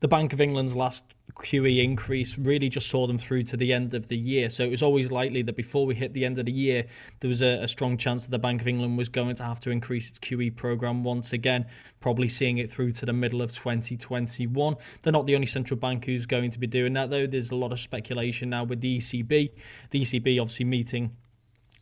The 0.00 0.08
Bank 0.08 0.34
of 0.34 0.42
England's 0.42 0.76
last 0.76 1.14
QE 1.36 1.82
increase 1.82 2.38
really 2.38 2.68
just 2.68 2.88
saw 2.88 3.06
them 3.06 3.16
through 3.16 3.44
to 3.44 3.56
the 3.56 3.72
end 3.72 3.94
of 3.94 4.08
the 4.08 4.16
year. 4.16 4.50
So 4.50 4.62
it 4.62 4.70
was 4.70 4.82
always 4.82 5.10
likely 5.10 5.40
that 5.42 5.56
before 5.56 5.86
we 5.86 5.94
hit 5.94 6.12
the 6.12 6.26
end 6.26 6.36
of 6.36 6.44
the 6.44 6.52
year, 6.52 6.84
there 7.20 7.28
was 7.28 7.40
a, 7.40 7.62
a, 7.62 7.68
strong 7.68 7.96
chance 7.96 8.24
that 8.24 8.30
the 8.30 8.38
Bank 8.38 8.60
of 8.60 8.68
England 8.68 8.98
was 8.98 9.08
going 9.08 9.34
to 9.36 9.42
have 9.42 9.58
to 9.60 9.70
increase 9.70 10.10
its 10.10 10.18
QE 10.18 10.54
program 10.54 11.02
once 11.02 11.32
again, 11.32 11.64
probably 12.00 12.28
seeing 12.28 12.58
it 12.58 12.70
through 12.70 12.92
to 12.92 13.06
the 13.06 13.12
middle 13.14 13.40
of 13.40 13.54
2021. 13.54 14.76
They're 15.00 15.12
not 15.14 15.24
the 15.24 15.34
only 15.34 15.46
central 15.46 15.78
bank 15.80 16.04
who's 16.04 16.26
going 16.26 16.50
to 16.50 16.58
be 16.58 16.66
doing 16.66 16.92
that, 16.92 17.08
though. 17.08 17.26
There's 17.26 17.50
a 17.50 17.56
lot 17.56 17.72
of 17.72 17.80
speculation 17.80 18.50
now 18.50 18.64
with 18.64 18.82
the 18.82 18.98
ECB. 18.98 19.50
The 19.90 20.02
ECB 20.02 20.40
obviously 20.40 20.66
meeting 20.66 21.16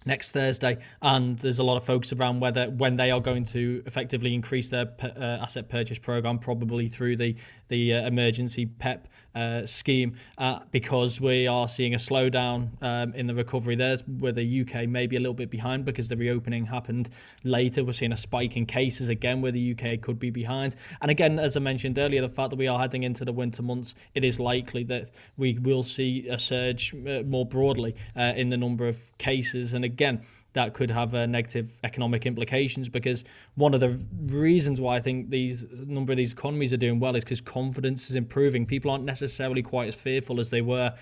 next 0.04 0.32
Thursday, 0.32 0.78
and 1.02 1.38
there's 1.38 1.58
a 1.58 1.64
lot 1.64 1.76
of 1.76 1.84
focus 1.84 2.12
around 2.12 2.40
whether 2.40 2.66
when 2.70 2.96
they 2.96 3.10
are 3.10 3.20
going 3.20 3.44
to 3.44 3.82
effectively 3.86 4.34
increase 4.34 4.68
their 4.68 4.92
uh, 5.02 5.38
asset 5.42 5.68
purchase 5.68 5.98
program, 5.98 6.38
probably 6.38 6.88
through 6.88 7.16
the 7.16 7.36
the 7.68 7.94
uh, 7.94 8.06
emergency 8.06 8.66
PEP 8.66 9.08
uh, 9.34 9.64
scheme, 9.64 10.14
uh, 10.38 10.60
because 10.70 11.20
we 11.20 11.46
are 11.46 11.66
seeing 11.66 11.94
a 11.94 11.98
slowdown 11.98 12.70
um, 12.82 13.14
in 13.14 13.26
the 13.26 13.34
recovery 13.34 13.74
there, 13.74 13.96
where 14.18 14.32
the 14.32 14.60
UK 14.60 14.86
may 14.86 15.06
be 15.06 15.16
a 15.16 15.20
little 15.20 15.34
bit 15.34 15.50
behind 15.50 15.84
because 15.84 16.08
the 16.08 16.16
reopening 16.16 16.66
happened 16.66 17.08
later. 17.42 17.84
We're 17.84 17.92
seeing 17.92 18.12
a 18.12 18.16
spike 18.16 18.56
in 18.56 18.66
cases 18.66 19.08
again, 19.08 19.40
where 19.40 19.52
the 19.52 19.76
UK 19.76 20.00
could 20.00 20.18
be 20.18 20.30
behind, 20.30 20.76
and 21.00 21.10
again, 21.10 21.38
as 21.38 21.56
I 21.56 21.60
mentioned 21.60 21.98
earlier, 21.98 22.20
the 22.20 22.28
fact 22.28 22.50
that 22.50 22.56
we 22.56 22.68
are 22.68 22.78
heading 22.78 23.02
into 23.02 23.24
the 23.24 23.32
winter 23.32 23.62
months, 23.62 23.94
it 24.14 24.24
is 24.24 24.38
likely 24.38 24.84
that 24.84 25.10
we 25.36 25.58
will 25.58 25.82
see 25.82 26.28
a 26.28 26.38
surge 26.38 26.94
uh, 26.94 27.22
more 27.22 27.46
broadly 27.46 27.94
uh, 28.16 28.32
in 28.36 28.50
the 28.50 28.56
number 28.56 28.86
of 28.86 29.16
cases, 29.18 29.72
and 29.74 29.84
again, 29.84 29.93
that 30.52 30.74
could 30.74 30.90
have 30.90 31.14
uh, 31.14 31.26
negative 31.26 31.78
economic 31.84 32.26
implications 32.26 32.88
because 32.88 33.24
one 33.56 33.74
of 33.74 33.80
the 33.80 33.98
reasons 34.26 34.80
why 34.80 34.96
I 34.96 35.00
think 35.00 35.30
these 35.30 35.64
number 35.72 36.12
of 36.12 36.16
these 36.16 36.32
economies 36.32 36.72
are 36.72 36.78
doing 36.78 37.00
well 37.00 37.16
is 37.16 37.24
because 37.24 37.40
confidence 37.40 38.08
is 38.08 38.16
improving. 38.16 38.66
People 38.66 38.90
aren't 38.90 39.04
necessarily 39.04 39.62
quite 39.62 39.88
as 39.88 39.94
fearful 39.94 40.40
as 40.40 40.50
they 40.50 40.62
were 40.62 40.94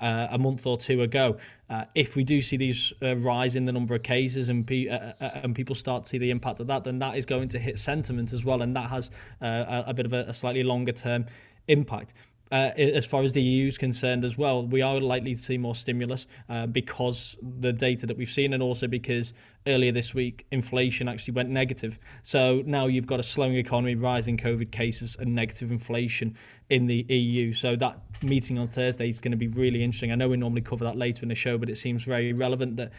uh, 0.00 0.28
a 0.30 0.38
month 0.38 0.66
or 0.66 0.76
two 0.76 1.02
ago. 1.02 1.36
Uh, 1.68 1.84
if 1.94 2.16
we 2.16 2.24
do 2.24 2.40
see 2.40 2.56
these 2.56 2.92
uh, 3.02 3.16
rise 3.16 3.56
in 3.56 3.64
the 3.64 3.72
number 3.72 3.94
of 3.94 4.02
cases 4.02 4.48
and, 4.48 4.66
pe- 4.66 4.88
uh, 4.88 5.12
uh, 5.20 5.30
and 5.42 5.54
people 5.54 5.74
start 5.74 6.04
to 6.04 6.08
see 6.08 6.18
the 6.18 6.30
impact 6.30 6.60
of 6.60 6.66
that, 6.66 6.84
then 6.84 6.98
that 6.98 7.16
is 7.16 7.26
going 7.26 7.48
to 7.48 7.58
hit 7.58 7.78
sentiment 7.78 8.32
as 8.32 8.44
well, 8.44 8.62
and 8.62 8.74
that 8.76 8.90
has 8.90 9.10
uh, 9.42 9.82
a, 9.86 9.90
a, 9.90 9.94
bit 9.94 10.06
of 10.06 10.12
a, 10.12 10.20
a 10.28 10.34
slightly 10.34 10.62
longer 10.62 10.92
term 10.92 11.26
impact 11.68 12.14
uh, 12.50 12.70
as 12.76 13.06
far 13.06 13.22
as 13.22 13.32
the 13.32 13.42
EU 13.42 13.68
is 13.68 13.78
concerned 13.78 14.24
as 14.24 14.36
well. 14.36 14.66
We 14.66 14.82
are 14.82 15.00
likely 15.00 15.34
to 15.34 15.40
see 15.40 15.58
more 15.58 15.74
stimulus 15.74 16.26
uh, 16.48 16.66
because 16.66 17.36
the 17.42 17.72
data 17.72 18.06
that 18.06 18.16
we've 18.16 18.30
seen, 18.30 18.52
and 18.52 18.62
also 18.62 18.88
because 18.88 19.32
earlier 19.66 19.92
this 19.92 20.14
week 20.14 20.46
inflation 20.50 21.08
actually 21.08 21.34
went 21.34 21.50
negative. 21.50 21.98
So 22.22 22.62
now 22.66 22.86
you've 22.86 23.06
got 23.06 23.20
a 23.20 23.22
slowing 23.22 23.56
economy, 23.56 23.94
rising 23.94 24.36
COVID 24.36 24.70
cases, 24.70 25.16
and 25.20 25.34
negative 25.34 25.70
inflation 25.70 26.36
in 26.68 26.86
the 26.86 27.04
EU. 27.08 27.52
So 27.52 27.76
that 27.76 28.00
meeting 28.22 28.58
on 28.58 28.68
Thursday 28.68 29.08
is 29.08 29.20
going 29.20 29.32
to 29.32 29.36
be 29.36 29.48
really 29.48 29.82
interesting. 29.82 30.12
I 30.12 30.14
know 30.16 30.28
we 30.28 30.36
normally 30.36 30.62
cover 30.62 30.84
that 30.84 30.96
later 30.96 31.22
in 31.22 31.28
the 31.28 31.34
show, 31.34 31.56
but 31.56 31.68
it 31.68 31.76
seems 31.76 32.04
very 32.04 32.32
relevant 32.32 32.76
that 32.78 32.92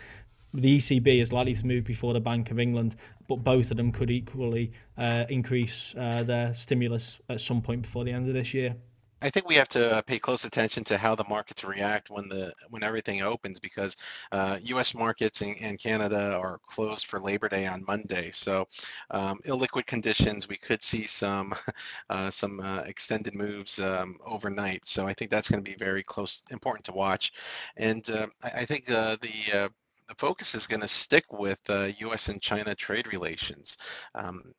the 0.53 0.77
ECB 0.77 1.21
is 1.21 1.31
likely 1.31 1.55
to 1.55 1.65
move 1.65 1.85
before 1.85 2.13
the 2.13 2.19
Bank 2.19 2.51
of 2.51 2.59
England, 2.59 2.95
but 3.27 3.37
both 3.37 3.71
of 3.71 3.77
them 3.77 3.91
could 3.91 4.11
equally 4.11 4.71
uh, 4.97 5.25
increase 5.29 5.95
uh, 5.97 6.23
their 6.23 6.53
stimulus 6.53 7.19
at 7.29 7.39
some 7.39 7.61
point 7.61 7.83
before 7.83 8.03
the 8.03 8.11
end 8.11 8.27
of 8.27 8.33
this 8.33 8.53
year. 8.53 8.75
I 9.21 9.29
think 9.29 9.47
we 9.47 9.55
have 9.55 9.69
to 9.69 10.03
pay 10.07 10.17
close 10.17 10.45
attention 10.45 10.83
to 10.85 10.97
how 10.97 11.13
the 11.15 11.23
markets 11.25 11.63
react 11.63 12.09
when 12.09 12.27
the 12.27 12.53
when 12.69 12.83
everything 12.83 13.21
opens 13.21 13.59
because 13.59 13.95
uh, 14.31 14.57
U.S. 14.63 14.95
markets 14.95 15.41
and, 15.41 15.79
Canada 15.79 16.33
are 16.35 16.59
closed 16.67 17.07
for 17.07 17.19
Labor 17.19 17.49
Day 17.49 17.65
on 17.65 17.83
Monday. 17.87 18.31
So 18.31 18.67
um, 19.11 19.39
illiquid 19.45 19.85
conditions, 19.85 20.47
we 20.47 20.57
could 20.57 20.81
see 20.81 21.05
some 21.05 21.53
uh, 22.09 22.29
some 22.29 22.59
uh, 22.59 22.81
extended 22.81 23.35
moves 23.35 23.79
um, 23.79 24.17
overnight. 24.25 24.87
So 24.87 25.07
I 25.07 25.13
think 25.13 25.31
that's 25.31 25.49
going 25.49 25.63
to 25.63 25.69
be 25.69 25.77
very 25.77 26.03
close, 26.03 26.43
important 26.51 26.85
to 26.85 26.93
watch. 26.93 27.33
And 27.77 28.07
uh, 28.09 28.27
I, 28.43 28.61
I, 28.61 28.65
think 28.65 28.89
uh, 28.89 29.17
the 29.21 29.59
uh, 29.59 29.69
the 30.07 30.15
focus 30.17 30.55
is 30.55 30.67
going 30.67 30.81
to 30.81 30.87
stick 30.87 31.31
with 31.31 31.61
U.S. 31.69 32.27
and 32.29 32.41
China 32.41 32.75
trade 32.75 33.07
relations. 33.11 33.77
Um, 34.15 34.53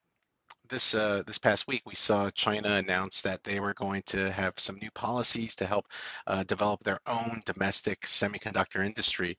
this 0.69 0.95
uh, 0.95 1.23
this 1.27 1.39
past 1.39 1.67
week, 1.67 1.83
we 1.87 1.95
saw 1.95 2.31
China 2.31 2.75
announce 2.75 3.23
that 3.23 3.43
they 3.45 3.61
were 3.61 3.75
going 3.75 4.03
to 4.07 4.31
have 4.31 4.55
some 4.59 4.77
new 4.77 4.91
policies 4.93 5.57
to 5.57 5.67
help 5.67 5.87
uh, 6.27 6.43
develop 6.45 6.83
their 6.85 7.01
own 7.07 7.43
domestic 7.45 8.01
semiconductor 8.03 8.85
industry, 8.85 9.37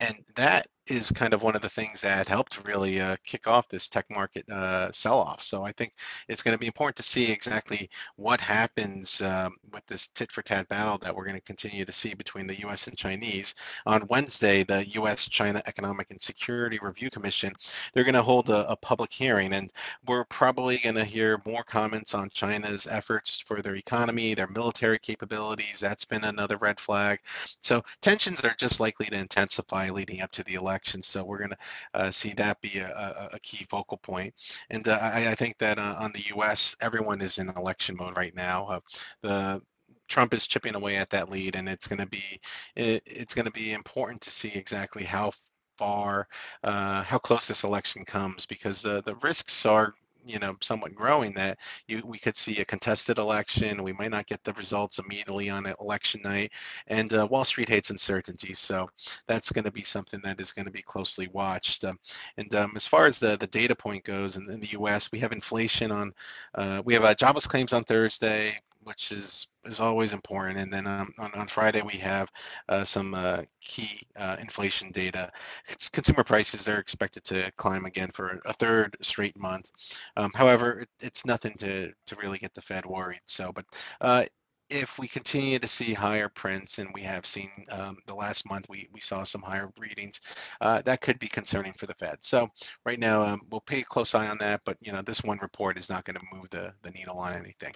and 0.00 0.16
that 0.36 0.66
is 0.90 1.10
kind 1.12 1.34
of 1.34 1.42
one 1.42 1.56
of 1.56 1.62
the 1.62 1.68
things 1.68 2.00
that 2.02 2.28
helped 2.28 2.66
really 2.66 3.00
uh, 3.00 3.16
kick 3.24 3.46
off 3.46 3.68
this 3.68 3.88
tech 3.88 4.06
market 4.10 4.48
uh, 4.48 4.90
sell-off. 4.92 5.42
So 5.42 5.64
I 5.64 5.72
think 5.72 5.92
it's 6.28 6.42
going 6.42 6.54
to 6.54 6.58
be 6.58 6.66
important 6.66 6.96
to 6.96 7.02
see 7.02 7.30
exactly 7.30 7.90
what 8.16 8.40
happens 8.40 9.20
um, 9.22 9.56
with 9.72 9.86
this 9.86 10.08
tit-for-tat 10.08 10.68
battle 10.68 10.98
that 10.98 11.14
we're 11.14 11.24
going 11.24 11.36
to 11.36 11.42
continue 11.42 11.84
to 11.84 11.92
see 11.92 12.14
between 12.14 12.46
the 12.46 12.60
U.S. 12.60 12.86
and 12.86 12.96
Chinese. 12.96 13.54
On 13.86 14.06
Wednesday, 14.08 14.64
the 14.64 14.86
U.S.-China 14.88 15.62
Economic 15.66 16.10
and 16.10 16.20
Security 16.20 16.78
Review 16.82 17.10
Commission 17.10 17.52
they're 17.92 18.04
going 18.04 18.14
to 18.14 18.22
hold 18.22 18.50
a, 18.50 18.70
a 18.70 18.76
public 18.76 19.12
hearing, 19.12 19.52
and 19.52 19.72
we're 20.06 20.24
probably 20.24 20.78
going 20.78 20.94
to 20.94 21.04
hear 21.04 21.40
more 21.46 21.62
comments 21.64 22.14
on 22.14 22.30
China's 22.30 22.86
efforts 22.86 23.38
for 23.38 23.62
their 23.62 23.76
economy, 23.76 24.34
their 24.34 24.46
military 24.48 24.98
capabilities. 24.98 25.80
That's 25.80 26.04
been 26.04 26.24
another 26.24 26.56
red 26.56 26.78
flag. 26.80 27.20
So 27.60 27.82
tensions 28.00 28.40
are 28.42 28.54
just 28.58 28.80
likely 28.80 29.06
to 29.06 29.16
intensify 29.16 29.90
leading 29.90 30.20
up 30.20 30.30
to 30.32 30.44
the 30.44 30.54
election 30.54 30.79
election. 30.80 31.02
So 31.02 31.24
we're 31.24 31.38
going 31.38 31.50
to 31.50 31.56
uh, 31.94 32.10
see 32.10 32.32
that 32.34 32.60
be 32.60 32.78
a, 32.78 33.30
a, 33.32 33.38
key 33.40 33.66
focal 33.68 33.98
point. 33.98 34.34
And 34.70 34.86
uh, 34.88 34.98
I, 35.00 35.28
I, 35.28 35.34
think 35.34 35.58
that 35.58 35.78
uh, 35.78 35.96
on 35.98 36.12
the 36.12 36.22
U.S., 36.36 36.74
everyone 36.80 37.20
is 37.20 37.38
in 37.38 37.48
election 37.50 37.96
mode 37.98 38.16
right 38.16 38.34
now. 38.34 38.80
The 39.22 39.60
Trump 40.08 40.34
is 40.34 40.46
chipping 40.46 40.74
away 40.74 40.96
at 40.96 41.10
that 41.10 41.30
lead, 41.30 41.56
and 41.56 41.68
it's 41.68 41.86
going 41.86 42.00
to 42.00 42.06
be 42.06 42.40
it, 42.76 43.02
it's 43.06 43.34
going 43.34 43.44
to 43.44 43.50
be 43.50 43.72
important 43.72 44.22
to 44.22 44.30
see 44.30 44.52
exactly 44.54 45.04
how 45.04 45.32
far 45.78 46.26
uh, 46.64 47.02
how 47.02 47.18
close 47.18 47.46
this 47.46 47.64
election 47.64 48.04
comes 48.04 48.46
because 48.46 48.82
the 48.82 49.02
the 49.02 49.14
risks 49.16 49.66
are 49.66 49.94
you 50.24 50.38
know 50.38 50.56
somewhat 50.60 50.94
growing 50.94 51.32
that 51.34 51.58
you 51.86 52.02
we 52.04 52.18
could 52.18 52.36
see 52.36 52.60
a 52.60 52.64
contested 52.64 53.18
election. 53.18 53.82
We 53.82 53.92
might 53.92 54.10
not 54.10 54.26
get 54.26 54.42
the 54.44 54.52
results 54.54 54.98
immediately 54.98 55.48
on 55.50 55.66
election 55.80 56.20
night. 56.22 56.52
And 56.86 57.12
uh, 57.14 57.26
wall 57.30 57.44
street 57.44 57.68
hates 57.68 57.90
uncertainty 57.90 58.54
so 58.54 58.88
that's 59.26 59.52
going 59.52 59.64
to 59.64 59.70
be 59.70 59.82
something 59.82 60.20
that 60.24 60.40
is 60.40 60.52
going 60.52 60.66
to 60.66 60.72
be 60.72 60.82
closely 60.82 61.28
watched. 61.32 61.84
Um, 61.84 61.98
and 62.36 62.54
um, 62.54 62.72
as 62.76 62.86
far 62.86 63.06
as 63.06 63.18
the 63.18 63.36
the 63.36 63.46
data 63.46 63.74
point 63.74 64.04
goes 64.04 64.36
in, 64.36 64.50
in 64.50 64.60
the 64.60 64.68
us 64.68 65.10
we 65.12 65.18
have 65.20 65.32
inflation 65.32 65.90
on 65.90 66.12
uh, 66.54 66.82
we 66.84 66.94
have 66.94 67.04
uh, 67.04 67.14
jobless 67.14 67.46
claims 67.46 67.72
on 67.72 67.84
thursday 67.84 68.58
which 68.90 69.12
is 69.12 69.46
is 69.64 69.78
always 69.78 70.12
important. 70.12 70.58
And 70.58 70.72
then 70.72 70.86
um, 70.88 71.12
on, 71.18 71.32
on 71.34 71.46
Friday 71.46 71.80
we 71.82 71.98
have 71.98 72.28
uh, 72.68 72.82
some 72.82 73.14
uh, 73.14 73.42
key 73.60 74.00
uh, 74.16 74.36
inflation 74.40 74.90
data. 74.90 75.30
It's 75.68 75.88
consumer 75.88 76.24
prices 76.24 76.64
they're 76.64 76.80
expected 76.80 77.22
to 77.24 77.52
climb 77.56 77.84
again 77.84 78.10
for 78.12 78.40
a 78.46 78.52
third 78.54 78.96
straight 79.00 79.38
month. 79.38 79.70
Um, 80.16 80.32
however, 80.34 80.80
it, 80.80 80.88
it's 81.00 81.24
nothing 81.24 81.54
to 81.58 81.92
to 82.06 82.16
really 82.16 82.38
get 82.38 82.52
the 82.52 82.62
Fed 82.62 82.84
worried. 82.84 83.20
So, 83.26 83.52
but 83.52 83.64
uh, 84.00 84.24
if 84.70 84.98
we 84.98 85.06
continue 85.08 85.58
to 85.60 85.68
see 85.68 85.92
higher 85.94 86.28
prints, 86.28 86.78
and 86.78 86.88
we 86.94 87.02
have 87.02 87.26
seen 87.26 87.50
um, 87.70 87.96
the 88.06 88.14
last 88.14 88.48
month, 88.48 88.66
we, 88.68 88.88
we 88.92 89.00
saw 89.00 89.24
some 89.24 89.42
higher 89.42 89.68
readings, 89.78 90.20
uh, 90.60 90.80
that 90.82 91.00
could 91.00 91.18
be 91.18 91.28
concerning 91.28 91.72
for 91.74 91.86
the 91.86 91.94
Fed. 91.94 92.18
So 92.20 92.48
right 92.86 92.98
now, 92.98 93.22
um, 93.22 93.40
we'll 93.50 93.60
pay 93.62 93.80
a 93.80 93.84
close 93.84 94.14
eye 94.14 94.28
on 94.28 94.38
that, 94.38 94.62
but 94.64 94.76
you 94.80 94.92
know, 94.92 95.02
this 95.02 95.24
one 95.24 95.38
report 95.42 95.76
is 95.78 95.90
not 95.90 96.04
going 96.04 96.16
to 96.16 96.36
move 96.36 96.50
the, 96.50 96.72
the 96.82 96.90
needle 96.92 97.18
on 97.18 97.34
anything. 97.34 97.74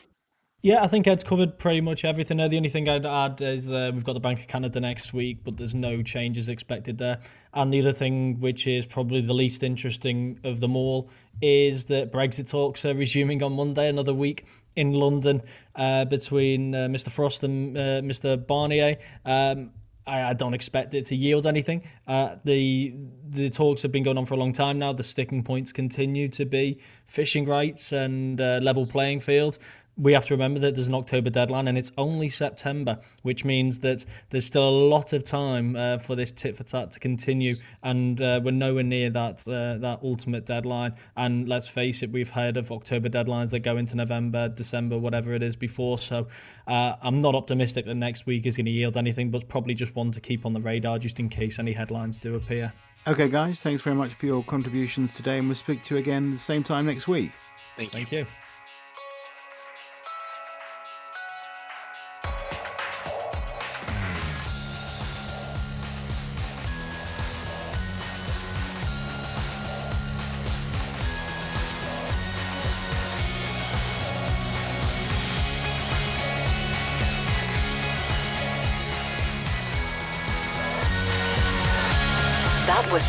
Yeah, 0.64 0.82
I 0.82 0.86
think 0.86 1.06
Ed's 1.06 1.22
covered 1.22 1.58
pretty 1.58 1.82
much 1.82 2.06
everything 2.06 2.38
there. 2.38 2.48
The 2.48 2.56
only 2.56 2.70
thing 2.70 2.88
I'd 2.88 3.04
add 3.04 3.38
is 3.42 3.70
uh, 3.70 3.90
we've 3.92 4.02
got 4.02 4.14
the 4.14 4.20
Bank 4.20 4.40
of 4.40 4.46
Canada 4.46 4.80
next 4.80 5.12
week, 5.12 5.40
but 5.44 5.58
there's 5.58 5.74
no 5.74 6.02
changes 6.02 6.48
expected 6.48 6.96
there. 6.96 7.20
And 7.52 7.70
the 7.70 7.80
other 7.82 7.92
thing, 7.92 8.40
which 8.40 8.66
is 8.66 8.86
probably 8.86 9.20
the 9.20 9.34
least 9.34 9.62
interesting 9.62 10.40
of 10.42 10.60
them 10.60 10.74
all, 10.74 11.10
is 11.42 11.84
that 11.86 12.10
Brexit 12.10 12.50
talks 12.50 12.86
are 12.86 12.94
resuming 12.94 13.42
on 13.42 13.52
Monday, 13.52 13.90
another 13.90 14.14
week 14.14 14.46
in 14.74 14.94
London 14.94 15.42
uh, 15.76 16.06
between 16.06 16.74
uh, 16.74 16.88
Mr. 16.88 17.10
Frost 17.10 17.44
and 17.44 17.76
uh, 17.76 18.00
Mr. 18.00 18.38
Barnier. 18.38 18.96
Um, 19.26 19.70
I, 20.06 20.30
I, 20.30 20.32
don't 20.34 20.54
expect 20.54 20.94
it 20.94 21.06
to 21.06 21.16
yield 21.16 21.46
anything. 21.46 21.82
Uh, 22.06 22.36
the 22.44 22.94
the 23.28 23.50
talks 23.50 23.82
have 23.82 23.92
been 23.92 24.02
going 24.02 24.18
on 24.18 24.26
for 24.26 24.34
a 24.34 24.36
long 24.36 24.52
time 24.52 24.78
now. 24.78 24.92
The 24.92 25.02
sticking 25.02 25.42
points 25.42 25.72
continue 25.72 26.28
to 26.28 26.44
be 26.44 26.80
fishing 27.06 27.46
rights 27.46 27.92
and 27.92 28.40
uh, 28.40 28.60
level 28.62 28.86
playing 28.86 29.20
field 29.20 29.58
we 29.96 30.12
have 30.12 30.26
to 30.26 30.34
remember 30.34 30.58
that 30.60 30.74
there's 30.74 30.88
an 30.88 30.94
October 30.94 31.30
deadline 31.30 31.68
and 31.68 31.78
it's 31.78 31.92
only 31.96 32.28
September, 32.28 32.98
which 33.22 33.44
means 33.44 33.78
that 33.80 34.04
there's 34.30 34.44
still 34.44 34.68
a 34.68 34.76
lot 34.88 35.12
of 35.12 35.22
time 35.22 35.76
uh, 35.76 35.98
for 35.98 36.16
this 36.16 36.32
tit 36.32 36.56
for 36.56 36.64
tat 36.64 36.90
to 36.92 37.00
continue, 37.00 37.56
and 37.82 38.20
uh, 38.20 38.40
we're 38.42 38.50
nowhere 38.50 38.82
near 38.82 39.10
that 39.10 39.46
uh, 39.46 39.78
that 39.78 40.00
ultimate 40.02 40.46
deadline. 40.46 40.94
And 41.16 41.48
let's 41.48 41.68
face 41.68 42.02
it, 42.02 42.10
we've 42.10 42.30
heard 42.30 42.56
of 42.56 42.72
October 42.72 43.08
deadlines 43.08 43.50
that 43.50 43.60
go 43.60 43.76
into 43.76 43.96
November, 43.96 44.48
December, 44.48 44.98
whatever 44.98 45.32
it 45.32 45.42
is 45.42 45.56
before. 45.56 45.98
So 45.98 46.26
uh, 46.66 46.96
I'm 47.00 47.20
not 47.20 47.34
optimistic 47.34 47.84
that 47.86 47.94
next 47.94 48.26
week 48.26 48.46
is 48.46 48.56
going 48.56 48.66
to 48.66 48.72
yield 48.72 48.96
anything, 48.96 49.30
but 49.30 49.48
probably 49.48 49.74
just 49.74 49.94
one 49.94 50.10
to 50.12 50.20
keep 50.20 50.44
on 50.44 50.52
the 50.52 50.60
radar 50.60 50.98
just 50.98 51.20
in 51.20 51.28
case 51.28 51.58
any 51.58 51.72
headlines 51.72 52.18
do 52.18 52.34
appear. 52.34 52.72
Okay, 53.06 53.28
guys, 53.28 53.62
thanks 53.62 53.82
very 53.82 53.94
much 53.94 54.14
for 54.14 54.24
your 54.24 54.42
contributions 54.44 55.12
today, 55.12 55.38
and 55.38 55.46
we'll 55.46 55.54
speak 55.54 55.82
to 55.84 55.94
you 55.94 56.00
again 56.00 56.30
the 56.30 56.38
same 56.38 56.62
time 56.62 56.86
next 56.86 57.06
week. 57.06 57.32
Thank 57.76 57.92
you. 57.92 57.98
Thank 57.98 58.12
you. 58.12 58.26